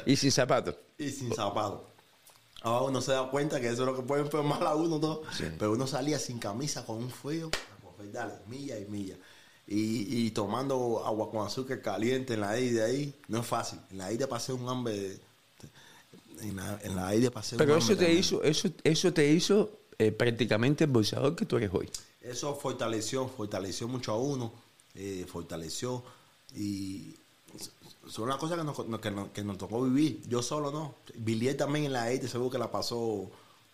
[0.07, 0.75] Y sin zapatos.
[0.99, 1.83] y sin zapatos.
[2.63, 5.23] Ahora uno se da cuenta que eso es lo que puede enfermar a uno todo.
[5.37, 5.45] Sí.
[5.59, 9.17] Pero uno salía sin camisa con un frío, a coger, dale, milla y milla.
[9.67, 13.79] Y, y tomando agua con azúcar caliente en la de ahí, no es fácil.
[13.91, 15.19] En la de pasé un hambre.
[16.41, 19.71] En la, en la de pasé Pero un eso hambre hizo, eso, eso te hizo
[19.99, 21.89] eh, prácticamente el boxeador que tú eres hoy.
[22.21, 24.53] Eso fortaleció, fortaleció mucho a uno,
[24.95, 26.03] eh, fortaleció
[26.55, 27.17] y
[28.09, 30.23] son las cosas que nos, que, nos, que nos tocó vivir.
[30.29, 30.97] Yo solo no.
[31.15, 33.31] Billy también en la EIT seguro que la pasó.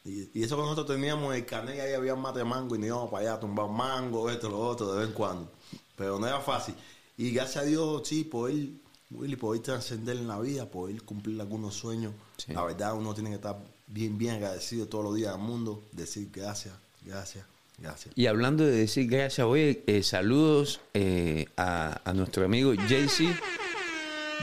[0.08, 2.78] Y, y eso que nosotros teníamos el canal y ahí había mate de mango y
[2.78, 5.52] nos íbamos para allá a tumbar mango, esto, lo otro, de vez en cuando.
[5.96, 6.74] Pero no era fácil.
[7.16, 8.68] Y gracias a Dios, sí, poder,
[9.10, 12.14] Willy, poder trascender en la vida, poder cumplir algunos sueños.
[12.38, 12.52] Sí.
[12.52, 16.30] La verdad, uno tiene que estar bien, bien agradecido todos los días del mundo, decir
[16.32, 17.44] gracias, gracias,
[17.76, 18.16] gracias.
[18.16, 23.34] Y hablando de decir gracias, oye, eh, saludos eh, a, a nuestro amigo JC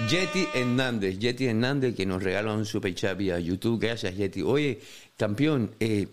[0.09, 1.17] Yeti Hernández.
[1.19, 3.79] Yeti Hernández que nos regala un super chat vía YouTube.
[3.79, 4.41] Gracias, Yeti.
[4.41, 4.81] Oye,
[5.17, 6.07] campeón, eh,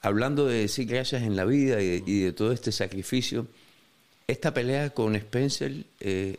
[0.00, 3.46] hablando de decir gracias en la vida y de, y de todo este sacrificio,
[4.26, 6.38] esta pelea con Spencer eh,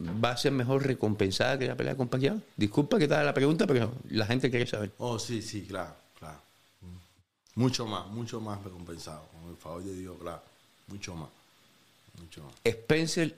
[0.00, 2.40] va a ser mejor recompensada que la pelea con Pacquiao.
[2.56, 4.92] Disculpa que te haga la pregunta, pero la gente quiere saber.
[4.98, 6.38] Oh, sí, sí, claro, claro.
[7.56, 9.26] Mucho más, mucho más recompensado.
[9.32, 10.42] Con el favor de Dios, claro.
[10.86, 11.28] Mucho más.
[12.20, 12.54] Mucho más.
[12.64, 13.34] Spencer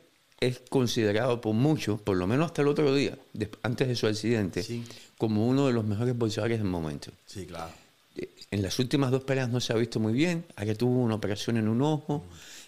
[0.46, 3.16] es considerado por muchos, por lo menos hasta el otro día,
[3.62, 4.84] antes de su accidente, Sí.
[5.18, 7.10] como uno de los mejores boxeadores del momento.
[7.26, 7.70] Sí, claro.
[8.16, 11.14] Eh, En las últimas dos peleas no se ha visto muy bien, ahora tuvo una
[11.14, 12.24] operación en un ojo.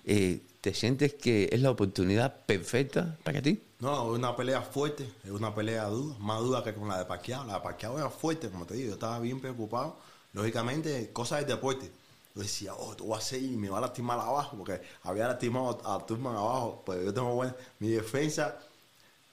[0.07, 3.61] Eh, ¿Te sientes que es la oportunidad perfecta para ti?
[3.81, 7.05] No, es una pelea fuerte, es una pelea dura, más dura que con la de
[7.05, 7.45] Pacquiao.
[7.45, 9.99] La de Pacquiao era fuerte, como te digo, yo estaba bien preocupado.
[10.33, 11.91] Lógicamente, cosas del deporte.
[12.35, 15.28] Yo decía, oh, esto va a ser y me va a lastimar abajo, porque había
[15.28, 18.59] lastimado a Turman abajo, pero yo tengo buena, mi defensa,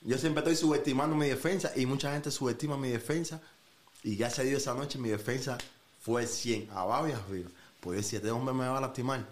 [0.02, 3.42] yo siempre estoy subestimando mi defensa y mucha gente subestima mi defensa.
[4.04, 5.58] Y gracias a Dios esa noche mi defensa
[6.02, 7.50] fue 100, abajo y arriba.
[7.80, 9.26] Pues yo decía, este hombre me va a lastimar.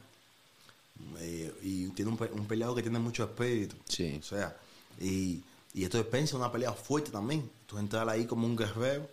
[1.19, 3.75] Eh, y tiene un, pe- un peleador que tiene mucho espíritu.
[3.87, 4.17] Sí.
[4.19, 4.55] O sea,
[4.99, 5.41] y,
[5.73, 7.49] y esto es una pelea fuerte también.
[7.67, 9.09] Tú entrar ahí como un guerrero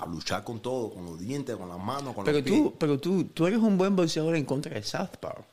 [0.00, 2.62] a, luchar con todo, con los dientes, con las manos, con Pero los pies.
[2.62, 5.44] tú, pero tú, tú eres un buen boxeador en contra de Southpaw.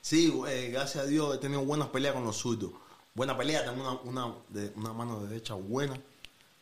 [0.00, 2.72] Sí, eh, gracias a Dios he tenido buenas peleas con los zurdos.
[3.14, 5.94] Buena pelea, tengo una, una, de, una mano derecha buena.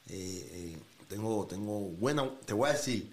[0.08, 0.78] Eh, eh,
[1.08, 3.12] tengo, tengo buena, te voy a decir,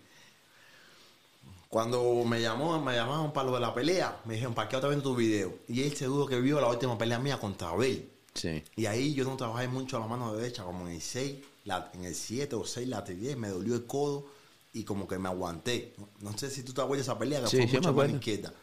[1.69, 4.89] cuando me llamó, me llamaron para lo de la pelea, me dijeron, ¿para qué otra
[4.89, 5.53] vez tu video?
[5.67, 8.09] Y él seguro que vio la última pelea mía contra Abel.
[8.33, 8.63] Sí.
[8.75, 11.37] Y ahí yo no trabajé mucho a la mano derecha, como en el 6,
[11.67, 14.25] la- en el 7 o 6 la tiré, me dolió el codo
[14.73, 15.93] y como que me aguanté.
[15.97, 17.93] No, no sé si tú te acuerdas de esa pelea, que Sí, fue sí, mucho
[17.93, 18.15] mano acuerdo.
[18.15, 18.53] izquierda.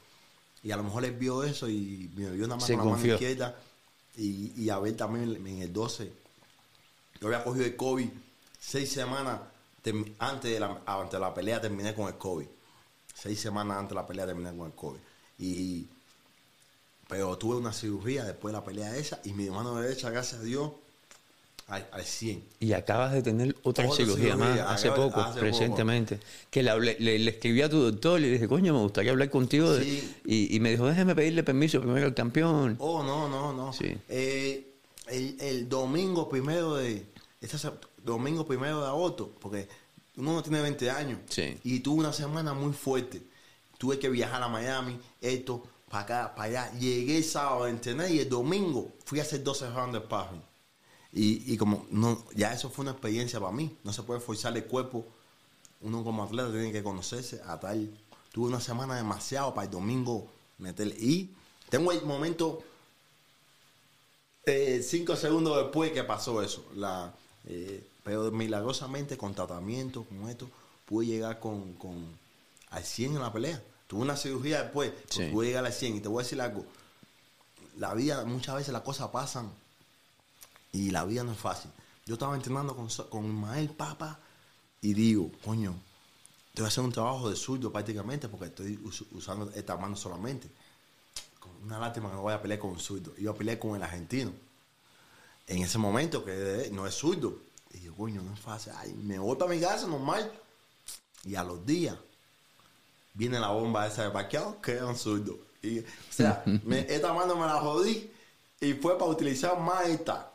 [0.62, 2.92] Y a lo mejor él vio eso y me vio nada más Se con la
[2.92, 3.56] mano izquierda.
[4.16, 6.12] Y, y Abel también en el 12.
[7.20, 8.08] Yo había cogido el COVID
[8.58, 9.40] seis semanas
[10.18, 12.46] antes de la, antes de la pelea, terminé con el COVID.
[13.14, 14.98] Seis semanas antes de la pelea terminé con el COVID.
[15.38, 15.86] Y,
[17.08, 20.44] pero tuve una cirugía después de la pelea esa y mi mano derecha, gracias a
[20.44, 20.72] Dios,
[21.68, 22.44] al, al 100.
[22.60, 26.20] Y acabas de tener otra, Otra cirugía, cirugía, más hace poco, hace recientemente.
[26.50, 29.10] Que le, hablé- le, le escribí a tu doctor y le dije, coño, me gustaría
[29.12, 29.72] hablar contigo.
[29.72, 30.04] de-".
[30.24, 32.76] Y, y me dijo, déjeme pedirle permiso primero al campeón.
[32.78, 33.72] Oh, no, no, no.
[33.72, 33.96] Sí.
[34.08, 34.74] Eh,
[35.08, 37.06] el, el domingo primero de.
[37.40, 37.56] Este
[38.02, 39.68] domingo primero de agosto, porque
[40.16, 41.18] uno no tiene 20 años.
[41.28, 41.56] Sí.
[41.64, 43.22] Y tuve una semana muy fuerte.
[43.78, 46.72] Tuve que viajar a Miami, esto, para acá, para allá.
[46.78, 50.42] Llegué el sábado a entrenar y el domingo fui a hacer 12 rounds de sparring.
[51.16, 53.76] Y, y como no, ya eso fue una experiencia para mí.
[53.84, 55.06] No se puede forzar el cuerpo.
[55.80, 57.88] Uno como atleta tiene que conocerse a tal.
[58.32, 60.26] Tuve una semana demasiado para el domingo
[60.58, 60.96] meterle.
[60.98, 61.30] Y
[61.70, 62.62] tengo el momento
[64.46, 66.64] eh, cinco segundos después que pasó eso.
[66.74, 67.14] La,
[67.46, 70.48] eh, pero milagrosamente con tratamiento, con esto,
[70.84, 72.04] pude llegar con, con
[72.70, 73.62] al 100 en la pelea.
[73.86, 75.32] Tuve una cirugía después, pero Sí.
[75.32, 75.96] pude llegar al 100.
[75.96, 76.64] Y te voy a decir algo.
[77.78, 79.50] La vida, muchas veces las cosas pasan
[80.74, 81.70] y la vida no es fácil.
[82.04, 84.18] Yo estaba entrenando con, con Ismael Papa
[84.82, 85.74] y digo, coño,
[86.52, 89.96] te voy a hacer un trabajo de zurdo prácticamente porque estoy us- usando esta mano
[89.96, 90.48] solamente.
[91.40, 93.12] Con una lástima que no voy a pelear con un zurdo.
[93.18, 94.32] Iba a pelear con el argentino.
[95.46, 97.38] en ese momento, que no es zurdo.
[97.72, 98.72] Y yo, coño, no es fácil.
[98.76, 100.30] Ay, me voy para mi casa normal.
[101.24, 101.96] Y a los días
[103.14, 105.38] viene la bomba esa de parqueado, que era un zurdo.
[105.62, 108.10] Y, o sea, me- esta mano me la jodí
[108.60, 110.30] y fue para utilizar más esta.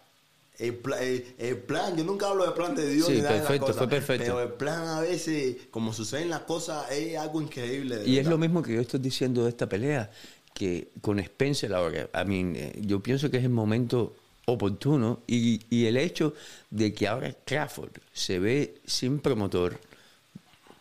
[0.60, 3.30] El, pla- el- el plan, yo nunca hablo de plan de Dios Sí, ni nada
[3.32, 4.24] de esas perfecto, cosas, fue perfecto.
[4.26, 7.97] Pero el plan a veces, como suceden las cosas, es algo increíble.
[7.97, 10.12] de Y es lo mismo que yo estoy diciendo de esta pelea,
[10.53, 15.62] que con Spencer ahora, a mí, eh, yo pienso que es el momento oportuno y,
[15.70, 16.34] y el hecho
[16.72, 19.80] de que ahora Crawford se ve sin promotor,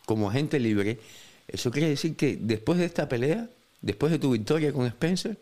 [0.05, 0.99] como agente libre,
[1.47, 3.47] eso quiere decir que después de esta pelea,
[3.81, 5.37] después de tu victoria con Spencer,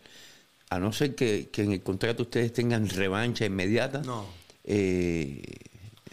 [0.69, 4.25] a no ser que, que en el contrato ustedes tengan revancha inmediata, No.
[4.63, 5.41] eh,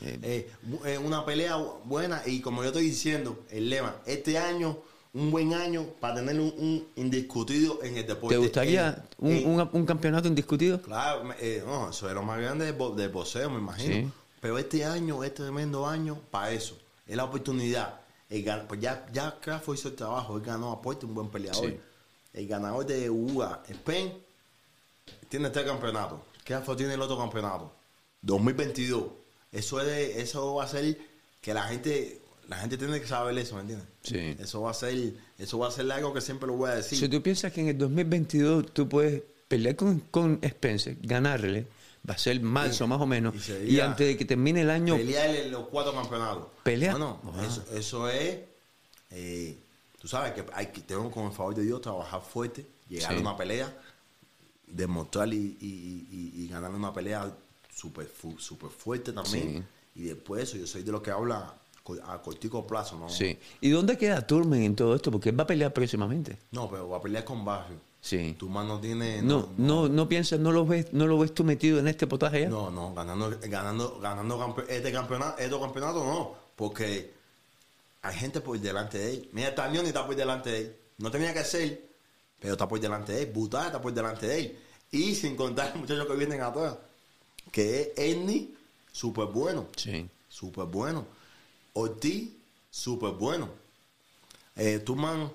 [0.03, 0.49] eh, Eh,
[0.85, 4.79] eh, una pelea bu- buena y como yo estoy diciendo, el lema, este año,
[5.15, 8.35] un buen año para tener un, un indiscutido en el deporte.
[8.35, 10.81] ¿te gustaría un, un- un campeonato indiscutido?
[10.83, 13.95] Claro, eh, no, eso es lo más grande del, del boxeo, me imagino.
[13.95, 14.13] Sí.
[14.41, 16.77] Pero este año, este tremendo año, para eso.
[17.07, 18.01] Es la oportunidad.
[18.29, 21.67] El pues ya, ya Crawford hizo el trabajo, él ganó aporte, un buen peleador.
[21.71, 21.77] Sí.
[22.33, 24.13] El ganador de UGA, Spain,
[25.35, 26.25] tiene este campeonato.
[26.45, 27.75] Crawford tiene el otro campeonato.
[28.23, 29.05] 2022.
[29.51, 30.97] Eso es de- eso va a ser
[31.41, 33.89] que la gente la gente tiene que saber eso, ¿me entiendes?
[34.03, 34.37] Sí.
[34.39, 36.99] Eso va a ser eso va a ser algo que siempre lo voy a decir.
[36.99, 41.67] Si tú piensas que en el 2022 tú puedes pelear con, con Spencer, ganarle,
[42.09, 42.89] va a ser marzo Sí.
[42.91, 43.35] más o menos,
[43.67, 46.47] Y antes de que termine el año, pelear los cuatro campeonatos.
[46.63, 46.93] Pelea.
[46.93, 47.45] Bueno, Ah.
[47.45, 48.39] eso, eso es.
[49.11, 49.57] eh,
[50.01, 53.19] tú sabes que hay que tengo con el favor de Dios trabajar fuerte, llegar Sí.
[53.19, 53.75] a una pelea,
[54.75, 57.33] demostrar y, y, y- y ganar una pelea
[57.75, 59.67] súper súper fuerte también.
[59.95, 61.55] Y después eso, yo soy de los que habla
[62.07, 63.09] a cortico plazo, ¿no?
[63.11, 63.39] sí.
[63.61, 65.11] ¿Y dónde queda Turman en todo esto?
[65.11, 66.39] Porque él va a pelear próximamente.
[66.51, 67.77] No, pero va a pelear con Barrio.
[68.01, 68.35] Sí.
[68.39, 69.23] Tu mano tiene.
[69.23, 72.43] No, no, no piensas, no lo ves, no lo ves tú metido en este potaje
[72.43, 72.49] ya.
[72.49, 77.13] No, no, ganando, ganando, ganando campe- este campeonato, este campeonato no, porque
[78.03, 79.29] hay gente por delante de él.
[79.33, 80.77] Mira, Tanioni está por delante de él.
[80.99, 81.83] No tenía que ser,
[82.41, 83.31] pero está por delante de él.
[83.33, 84.59] Butá está por delante de él.
[84.95, 86.77] Y sin contar los muchachos que vienen atrás,
[87.51, 88.55] que es Ernie,
[88.93, 90.07] súper bueno, Sí.
[90.29, 91.05] súper bueno.
[91.73, 92.31] Ortiz,
[92.71, 93.49] súper bueno.
[94.57, 95.33] Eh, Tuman,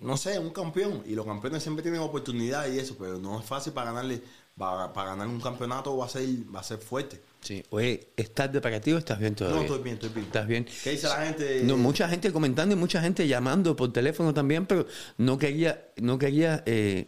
[0.00, 1.04] no sé, un campeón.
[1.06, 4.20] Y los campeones siempre tienen oportunidad y eso, pero no es fácil para ganarle,
[4.58, 7.20] para, para ganar un campeonato va a ser, va a ser fuerte.
[7.42, 7.62] Sí.
[7.70, 9.58] Oye, ¿estás de para ti o estás bien todavía?
[9.60, 10.26] No, estoy bien, estoy bien.
[10.26, 10.66] ¿Estás bien?
[10.82, 11.62] ¿Qué dice la gente?
[11.62, 14.84] No, mucha gente comentando y mucha gente llamando por teléfono también, pero
[15.18, 16.64] no quería, no quería.
[16.66, 17.06] eh,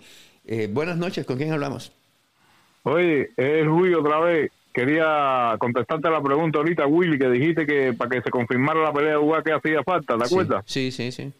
[0.48, 1.92] eh, buenas noches, ¿con quién hablamos?
[2.82, 4.50] Oye, es Rui otra vez.
[4.72, 9.12] Quería contestarte la pregunta ahorita, Willy, que dijiste que para que se confirmara la pelea
[9.12, 10.62] de UA que hacía falta, ¿te acuerdas?
[10.66, 11.32] Sí, sí, sí.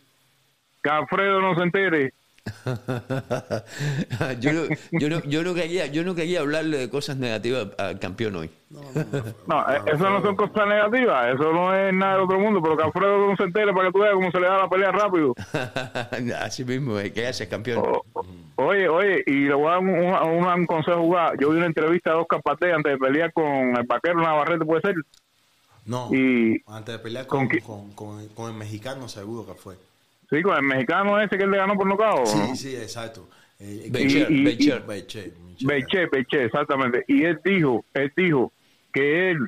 [0.82, 2.12] Que Alfredo no se entere.
[4.40, 7.98] yo, no, yo, no, yo, no quería, yo no quería hablarle de cosas negativas al
[7.98, 8.50] campeón hoy.
[8.70, 12.76] No, eh, eso no son cosas negativas, eso no es nada del otro mundo, pero
[12.76, 14.90] que Alfredo no se entere para que tú veas cómo se le da la pelea
[14.92, 15.34] rápido.
[16.40, 17.78] Así mismo, eh, gracias, campeón.
[17.84, 18.26] O- o-
[18.60, 20.98] Oye, oye, y le voy a dar un, un- un consejo.
[20.98, 21.38] jugar.
[21.38, 23.46] Yo vi una entrevista de Oscar Pate antes de pelear con
[23.76, 24.96] el vaquero Navarrete, puede ser.
[25.84, 27.60] No, Y antes de pelear ¿Con con, qué?
[27.60, 29.76] con, con- con el mexicano, seguro que fue.
[30.28, 32.26] sí, con el mexicano ese que él le ganó por nocaut.
[32.26, 32.56] Sí, ¿no?
[32.56, 33.28] sí, exacto.
[33.60, 34.82] Becher, Becher.
[34.82, 37.04] Beche, Beche, Beche, exactamente.
[37.08, 38.52] Y él dijo, él dijo
[38.92, 39.38] que él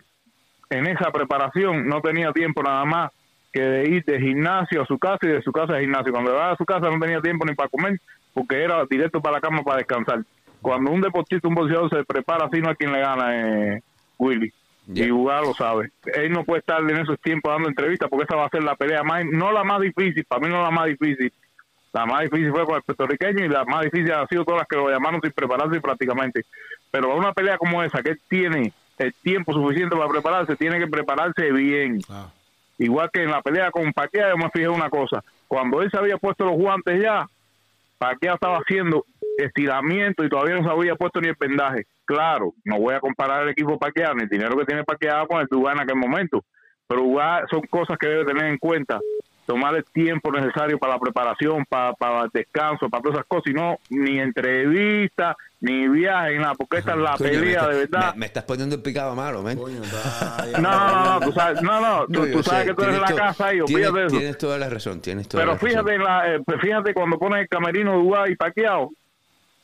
[0.70, 3.10] en esa preparación no tenía tiempo nada más
[3.52, 6.12] que de ir de gimnasio a su casa y de su casa a gimnasio.
[6.12, 8.00] Cuando va a su casa no tenía tiempo ni para comer
[8.32, 10.22] porque era directo para la cama para descansar.
[10.62, 13.82] Cuando un deportista, un boxeador se prepara así, no hay quien le gana, eh,
[14.18, 14.52] Willy.
[14.92, 15.90] Y jugar lo sabe.
[16.14, 18.74] Él no puede estar en esos tiempos dando entrevistas porque esa va a ser la
[18.74, 21.32] pelea más, no la más difícil, para mí no la más difícil.
[21.92, 24.68] La más difícil fue con el puertorriqueño y la más difícil ha sido todas las
[24.68, 26.44] que lo llamaron sin prepararse prácticamente.
[26.90, 30.86] Pero una pelea como esa, que él tiene el tiempo suficiente para prepararse, tiene que
[30.86, 32.00] prepararse bien.
[32.08, 32.28] Ah,
[32.80, 35.22] Igual que en la pelea con Pacquiao, yo me fijé una cosa.
[35.46, 37.28] Cuando él se había puesto los guantes ya,
[37.98, 39.04] Pacquiao estaba haciendo
[39.36, 41.84] estiramiento y todavía no se había puesto ni el pendaje.
[42.06, 45.42] Claro, no voy a comparar el equipo Pacquiao, ni el dinero que tiene Pacquiao con
[45.42, 46.42] el Dugán en aquel momento.
[46.88, 47.02] Pero
[47.50, 48.98] son cosas que debe tener en cuenta.
[49.50, 53.46] Tomar el tiempo necesario para la preparación, para, para el descanso, para todas esas cosas,
[53.48, 57.68] y no ni entrevista, ni viaje, ni nada, porque esta es la Coño, pelea está-
[57.68, 58.12] de verdad.
[58.14, 59.58] Me, me estás poniendo el picado malo, ¿ven?
[59.58, 63.00] coño, está- No, no, no, tú sabes, no, no, tú, tú sabes que tú eres
[63.00, 64.16] la casa y tienes, olvídate de eso.
[64.18, 65.68] tienes toda la razón, tienes toda Pero la razón.
[65.68, 68.90] fíjate, en la, eh, pues fíjate cuando ponen el camerino de Uruguay y Paquiao,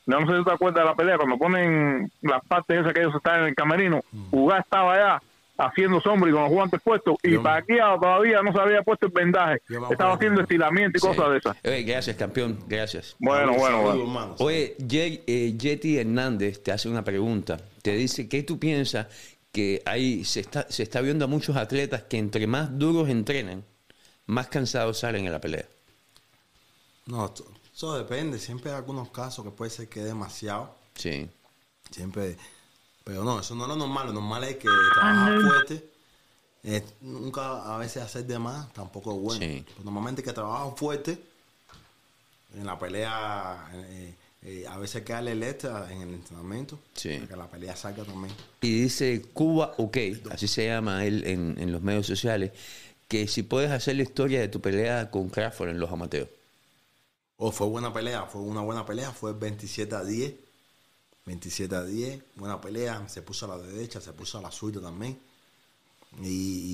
[0.05, 3.15] no sé si te acuerdas de la pelea, cuando ponen las partes esas que ellos
[3.15, 5.21] están en el camerino, Uruguay estaba allá
[5.57, 8.81] haciendo sombra y con los guantes puestos, y Yo me- Paquiao todavía no se había
[8.83, 11.07] puesto el vendaje, estaba haciendo estiramiento y Sí.
[11.07, 11.57] cosas de esas.
[11.65, 13.15] Oye, gracias, campeón, gracias.
[13.19, 14.35] Bueno, bueno, bueno.
[14.39, 17.57] Oye, Ye- eh, Yeti Hernández te hace una pregunta.
[17.81, 19.07] te dice que tú piensas
[19.51, 23.63] que hay, se está, se está viendo a muchos atletas que entre más duros entrenan,
[24.25, 25.65] más cansados salen en la pelea.
[27.05, 27.33] No,
[27.73, 28.39] eso depende.
[28.39, 30.75] Siempre hay algunos casos que puede ser que demasiado.
[30.95, 31.29] Sí.
[31.91, 32.35] Siempre.
[33.07, 34.07] Pero no, eso no es lo normal.
[34.07, 35.89] Lo normal es que trabajar fuerte.
[36.63, 39.39] eh, nunca a veces hacer de más tampoco es bueno.
[39.45, 39.63] Sí.
[39.65, 41.17] Pero normalmente que trabajan fuerte
[42.53, 43.69] en la pelea.
[43.73, 46.77] eh, eh, a veces hay que darle letra en el entrenamiento.
[46.93, 47.15] Sí.
[47.15, 48.33] Para que la pelea salga también.
[48.61, 49.97] Y dice Cuba OK,
[50.29, 52.51] así se llama él en, en los medios sociales,
[53.07, 56.29] que si puedes hacer la historia de tu pelea con Crawford en los amateurs.
[57.37, 60.33] Oh, fue buena pelea, fue una buena pelea, fue 27 a 10.
[61.27, 64.81] 27 a 10, buena pelea, se puso a la derecha, se puso a la suya
[64.81, 65.19] también.
[66.23, 66.25] Y,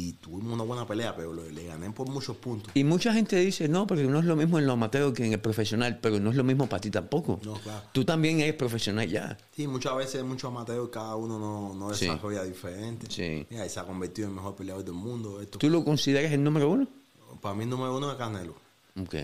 [0.09, 2.71] y tuvimos una buena pelea, pero le, le gané por muchos puntos.
[2.75, 5.33] Y mucha gente dice, no, porque no es lo mismo en los amateurs que en
[5.33, 7.39] el profesional, pero no es lo mismo para ti tampoco.
[7.43, 7.81] No, claro.
[7.91, 9.35] Tú también eres profesional ya.
[9.55, 12.05] Sí, muchas veces, muchos amateurs, cada uno no, no Sí.
[12.05, 13.07] desarrolla diferente.
[13.09, 13.45] Sí.
[13.49, 15.41] Mira, y se ha convertido en el mejor peleador del mundo.
[15.41, 16.87] Esto, ¿Tú lo consideras el número uno?
[17.41, 18.53] Para mí, el número uno es Canelo.
[19.01, 19.15] Ok.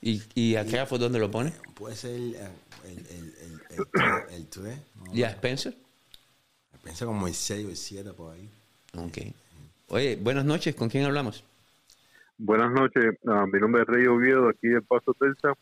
[0.00, 1.54] ¿Y, y a Crawford dónde lo pones?
[1.74, 2.36] Puede ser el,
[2.84, 4.78] el, el, el, el, el 3.
[5.12, 5.76] ¿Y a Spencer?
[6.82, 8.48] Pensé como el 6 o el 7 por ahí.
[8.96, 9.18] Ok.
[9.88, 11.44] Oye, buenas noches, ¿con quién hablamos?
[12.38, 15.54] Buenas noches, ah, mi nombre es Rey Oviedo, aquí del Paso Telsa.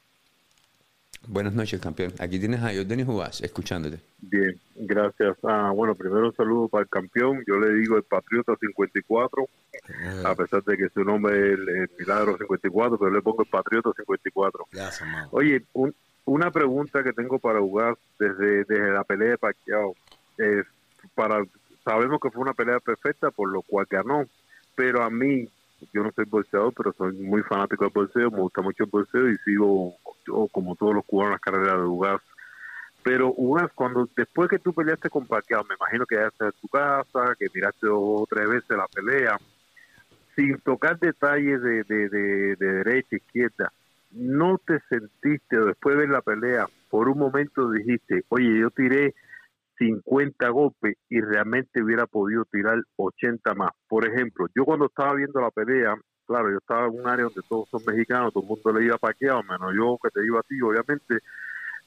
[1.27, 2.13] Buenas noches, campeón.
[2.19, 3.99] Aquí tienes a Jordan Jugás, escuchándote.
[4.21, 5.37] Bien, gracias.
[5.43, 9.47] Ah, bueno, primero un saludo para el campeón, yo le digo el Patriota 54,
[10.25, 13.49] a pesar de que su nombre es el, el Milagro 54, pero le pongo el
[13.49, 14.67] Patriota 54.
[14.73, 15.09] Gracias.
[15.31, 15.95] Oye, un-
[16.27, 19.95] una pregunta que tengo para jugar desde, desde la pelea de Pacquiao.
[21.15, 21.45] Para,
[21.85, 24.25] sabemos que fue una pelea perfecta, por lo cual ganó,
[24.75, 25.49] pero a mí,
[25.93, 29.31] yo no soy boxeador, pero soy muy fanático del boxeo, me gusta mucho el boxeo
[29.31, 29.95] y sigo,
[30.27, 32.21] yo, como todos los cubanos, las carreras de Ugas.
[33.03, 36.69] Pero Ugas, cuando después que tú peleaste con Pacquiao, me imagino que estás en tu
[36.69, 39.39] casa, que miraste dos o tres veces la pelea,
[40.35, 43.73] sin tocar detalles de, de, de, de derecha, izquierda,
[44.13, 49.15] ¿no te sentiste después de ver la pelea, por un momento dijiste, oye, yo tiré
[49.79, 53.71] 50 golpes y realmente hubiera podido tirar 80 más?
[53.89, 55.97] Por ejemplo, yo cuando estaba viendo la pelea,
[56.27, 58.99] claro, yo estaba en un área donde todos son mexicanos, todo el mundo le iba
[58.99, 61.19] paqueado, menos yo que te iba a ti, obviamente,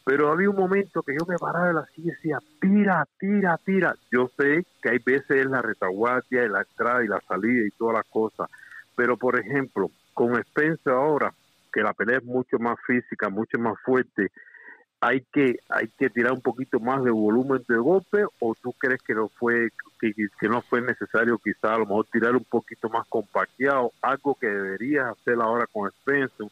[0.06, 3.58] pero había un momento que yo me paraba de la silla y decía, tira, tira,
[3.66, 3.94] tira.
[4.10, 7.72] Yo sé que hay veces en la retaguardia, en la entrada y la salida y
[7.72, 8.50] todas las cosas,
[8.96, 11.34] pero por ejemplo, con Spencer ahora,
[11.74, 14.32] que la pelea es mucho más física, mucho más fuerte,
[15.00, 19.02] hay que hay que tirar un poquito más de volumen de golpe o tú crees
[19.04, 19.70] que no fue
[20.00, 20.14] que,
[20.50, 25.08] no fue necesario quizá a lo mejor tirar un poquito más compacteado algo que deberías
[25.12, 26.48] hacer ahora con Spencer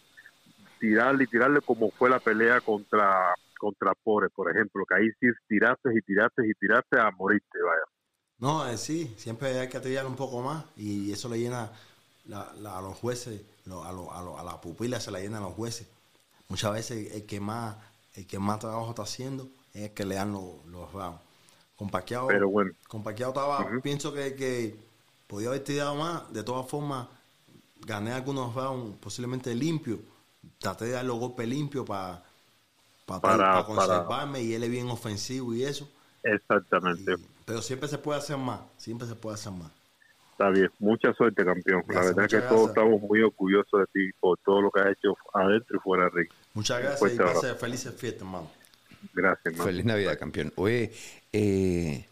[0.80, 5.28] tirarle y tirarle como fue la pelea contra contra Pore por ejemplo que ahí sí
[5.48, 7.84] tiraste y tiraste y tiraste a morirte vaya
[8.38, 11.72] No, eh, sí, siempre hay que trillar un poco más y eso le llena
[12.28, 15.20] la- la- a los jueces, lo- a, lo- a, lo- a la pupila se la
[15.20, 15.88] llena a los jueces.
[16.50, 17.78] Muchas veces el que más
[18.16, 21.20] el que más trabajo está haciendo es el que le dan los, los rounds.
[21.76, 22.72] Con Pacquiao, Pero bueno.
[22.88, 24.80] con Pacquiao estaba, pienso que, que
[25.28, 26.32] podía haber tirado más.
[26.32, 27.08] De todas formas,
[27.82, 30.00] gané algunos rounds posiblemente limpios.
[30.60, 32.24] Traté de dar los golpes limpios para
[33.06, 35.88] Para- para para- conservarme y él es bien ofensivo y eso.
[36.24, 39.72] exactamente Pero siempre se puede hacer más, siempre se puede hacer más.
[40.38, 41.84] Está bien, mucha suerte campeón.
[41.88, 44.82] Gracias, la verdad que muchas todos estamos muy orgullosos de ti por todo lo que
[44.82, 46.28] has hecho adentro y fuera del ring.
[46.54, 48.52] Muchas gracias y pase felices fiestas, hermano.
[49.14, 49.64] Gracias, hermano.
[49.64, 50.52] Feliz Navidad, campeón.
[50.58, 50.92] Oye,
[51.32, 52.06] eh,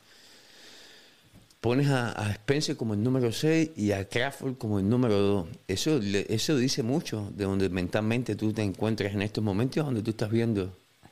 [1.59, 5.47] pones a, a Spencer como el número 6 y a Crawford como el número 2.
[5.67, 10.01] Eso, le- eso dice mucho de donde mentalmente tú te encuentras en estos momentos, donde
[10.01, 10.71] tú estás viendo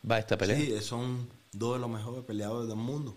[0.10, 0.58] va esta pelea.
[0.58, 3.14] Sí, son dos de los mejores peleadores del mundo.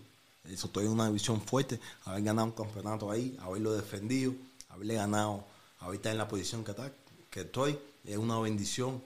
[0.49, 1.79] Eso estoy en una división fuerte.
[2.05, 4.33] Haber ganado un campeonato ahí, haberlo defendido,
[4.69, 5.43] haberle ganado,
[5.79, 6.91] haber estar en la posición que, está,
[7.29, 9.01] que estoy, es una bendición.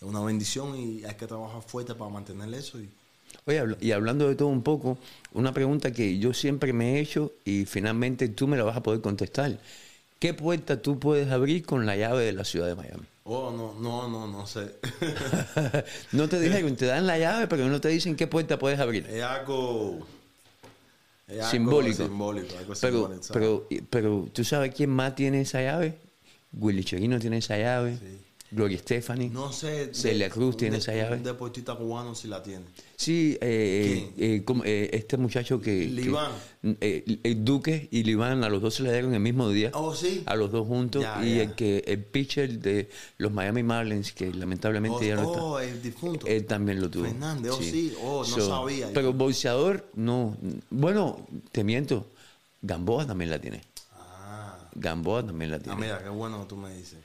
[0.00, 2.78] Es una bendición y hay que trabajar fuerte para mantener eso.
[2.80, 2.88] Y,
[3.46, 4.98] Oye, y hablando de todo un poco,
[5.32, 8.82] una pregunta que yo siempre me he hecho y finalmente tú me la vas a
[8.82, 9.58] poder contestar.
[10.18, 13.04] ¿Qué puerta tú puedes abrir con la llave de la ciudad de Miami?
[13.24, 14.74] oh, no, no, no, no sé.
[16.12, 19.06] no te dijeron, te dan la llave, pero no te dicen qué puerta puedes abrir.
[19.06, 19.98] es algo
[21.50, 22.04] Simbólico.
[22.04, 25.98] simbólico, algo Pero, pero, pero, ¿tú sabes quién más tiene esa llave?
[26.52, 27.98] Willy Chirino tiene esa llave.
[28.50, 29.28] Gloria Stephanie.
[29.28, 29.92] No sé.
[29.94, 31.16] Celia Cruz tiene de- esa llave.
[31.16, 32.64] Un deportista cubano si la tiene.
[32.96, 35.84] Sí, eh, eh, como, eh, este muchacho que...
[35.84, 36.32] Liván.
[36.62, 39.70] eh, el Duque y Liván a los dos se le dieron el mismo día.
[39.74, 40.22] Oh, sí.
[40.26, 41.02] A los dos juntos.
[41.02, 41.42] Ya, y ya.
[41.42, 42.88] el que el pitcher de
[43.18, 45.42] los Miami Marlins, que lamentablemente Oh, ya no está.
[45.44, 46.26] oh, el difunto.
[46.26, 47.04] Él también lo tuvo.
[47.04, 47.94] Fernández, oh, sí.
[48.02, 48.88] Oh, no sabía.
[48.94, 50.36] Pero boxeador, no.
[50.70, 52.06] Bueno, te miento.
[52.62, 53.60] Gamboa también la tiene.
[53.92, 54.58] Ah.
[54.74, 55.80] Gamboa también la Ah, tiene.
[55.80, 56.98] mira, qué bueno que tú me dices.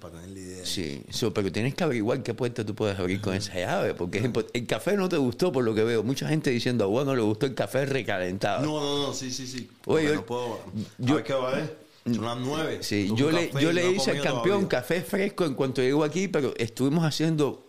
[0.00, 0.66] Para tener la idea.
[0.66, 4.30] Sí, so, pero tienes que averiguar qué puerta tú puedes abrir con esa llave, porque
[4.52, 6.02] el café no te gustó por lo que veo.
[6.02, 8.62] Mucha gente diciendo, Juan no le gustó el café recalentado.
[8.64, 9.68] No, no, no, sí, sí, sí.
[9.86, 10.60] Oye, yo- no puedo.
[10.98, 11.76] yo- a ver qué va a ver.
[12.04, 12.78] Son las nueve.
[12.82, 14.68] Sí, yo le, yo hice al campeón todavía.
[14.68, 17.64] café fresco en cuanto llegó aquí, pero estuvimos haciendo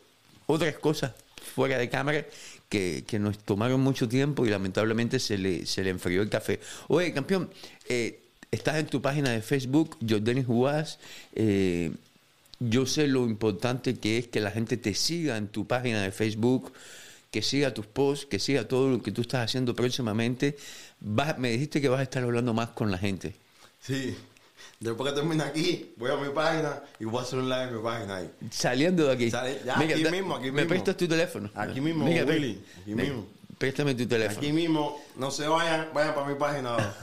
[0.48, 1.14] otras cosas
[1.56, 2.26] fuera de cámara
[2.68, 6.60] que, que nos tomaron mucho tiempo y lamentablemente se le, se le enfrió el café.
[6.90, 7.50] Oye, campeón,
[7.88, 8.24] eh,
[8.56, 10.98] estás en tu página de Facebook, Jordanis Juárez.
[11.34, 11.92] eh,
[12.60, 16.12] yo sé lo importante que es que la gente te siga en tu página de
[16.12, 16.72] Facebook,
[17.30, 20.56] que siga tus posts, que siga todo lo que tú estás haciendo próximamente.
[21.02, 23.36] Vas- me dijiste que vas a estar hablando más con la gente.
[23.82, 24.16] Sí.
[24.80, 27.76] Después que termine aquí, voy a mi página y voy a hacer un live en
[27.76, 28.30] mi página ahí.
[28.52, 29.30] Saliendo de aquí.
[29.30, 29.44] Ya,
[29.78, 30.70] Mira, aquí mismo, aquí ¿Me mismo.
[30.70, 31.50] prestas tu teléfono?
[31.56, 33.28] Aquí mismo, Mira, Willy, aquí Mira, mismo.
[33.58, 34.38] Préstame tu teléfono.
[34.38, 36.76] Aquí mismo, no se vayan, vayan para mi página.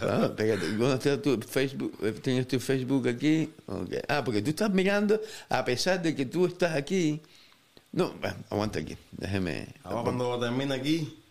[0.00, 1.92] Ah, espérate, ¿dónde está tu Facebook?
[2.02, 3.50] Eh, ¿Tienes tu Facebook aquí?
[3.66, 3.94] Ok.
[4.08, 7.20] Ah, porque tú estás mirando, a pesar de que tú estás aquí.
[7.92, 8.96] No, bueno, aguanta aquí.
[9.12, 9.68] Déjeme.
[9.82, 11.22] Ahora cuando termine aquí,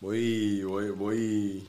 [0.00, 1.68] voy, voy, voy.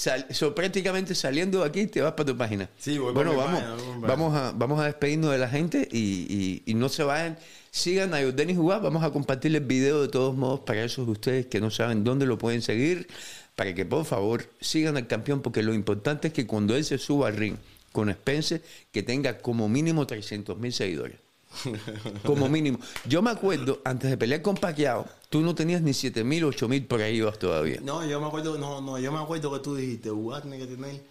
[0.00, 2.70] Sal- so, prácticamente saliendo de aquí te vas para tu página.
[2.78, 5.30] Sí, voy bueno, para mi vamos, página, voy para mi vamos, a, vamos a despedirnos
[5.32, 5.98] de la gente y,
[6.30, 7.36] y- y no se vayan.
[7.70, 8.80] Sigan a Jordanis Jugar.
[8.80, 12.02] Vamos a compartir el video de todos modos para esos de ustedes que no saben
[12.02, 13.08] dónde lo pueden seguir.
[13.56, 16.96] Para que por favor sigan al campeón, porque lo importante es que cuando él se
[16.96, 17.56] suba al ring
[17.92, 21.18] con Spencer, que tenga como mínimo 300 mil seguidores.
[22.24, 22.78] Como mínimo.
[23.06, 26.68] Yo me acuerdo, antes de pelear con Pacquiao, tú no tenías ni 7 mil, 8
[26.68, 27.80] mil por ahí vas todavía.
[27.82, 30.66] No, yo me acuerdo, no, no, yo me acuerdo que tú dijiste, Uruguay tiene que
[30.66, 31.02] tener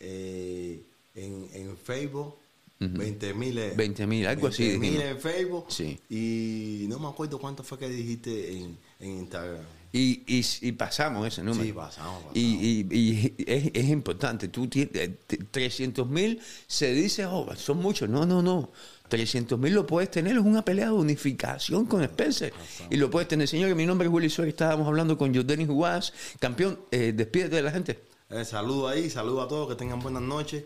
[0.00, 0.82] eh,
[1.14, 2.36] en, en Facebook
[2.80, 3.56] 20 mil.
[3.56, 5.04] 20.000, algo así mil dijimos.
[5.06, 5.64] en Facebook.
[5.68, 5.98] Sí.
[6.10, 9.62] Y no me acuerdo cuánto fue que dijiste en, en Instagram.
[9.90, 11.64] Y, y, y pasamos ese número.
[11.64, 12.36] Sí, pasamos, pasamos.
[12.36, 14.48] Y, y- y es, es importante.
[14.48, 15.10] Tú tienes
[15.50, 18.08] 300 mil, se dice, oh, son muchos.
[18.08, 18.70] No, no, no.
[19.14, 20.36] 300 mil lo puedes tener.
[20.36, 22.52] Es una pelea de unificación con Spencer.
[22.90, 23.46] Y lo puedes tener.
[23.46, 24.54] Señor, mi nombre es Willy Suárez.
[24.54, 26.12] Estábamos hablando con Jordanis Guas.
[26.40, 28.00] Campeón, eh, despídete de la gente.
[28.30, 30.64] Eh, saludo ahí, saludo a todos, que tengan buenas noches,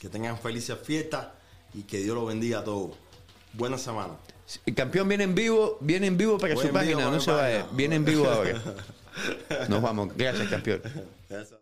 [0.00, 1.26] que tengan felices fiestas
[1.74, 2.92] y que Dios los bendiga a todos.
[3.52, 4.14] Buena semana.
[4.64, 7.10] El campeón viene en vivo, viene en vivo para Voy su vivo página.
[7.10, 7.66] No se vaya.
[7.72, 8.62] Viene en vivo ahora.
[9.68, 10.10] Nos vamos.
[10.16, 10.82] Gracias, campeón.
[11.28, 11.57] Eso.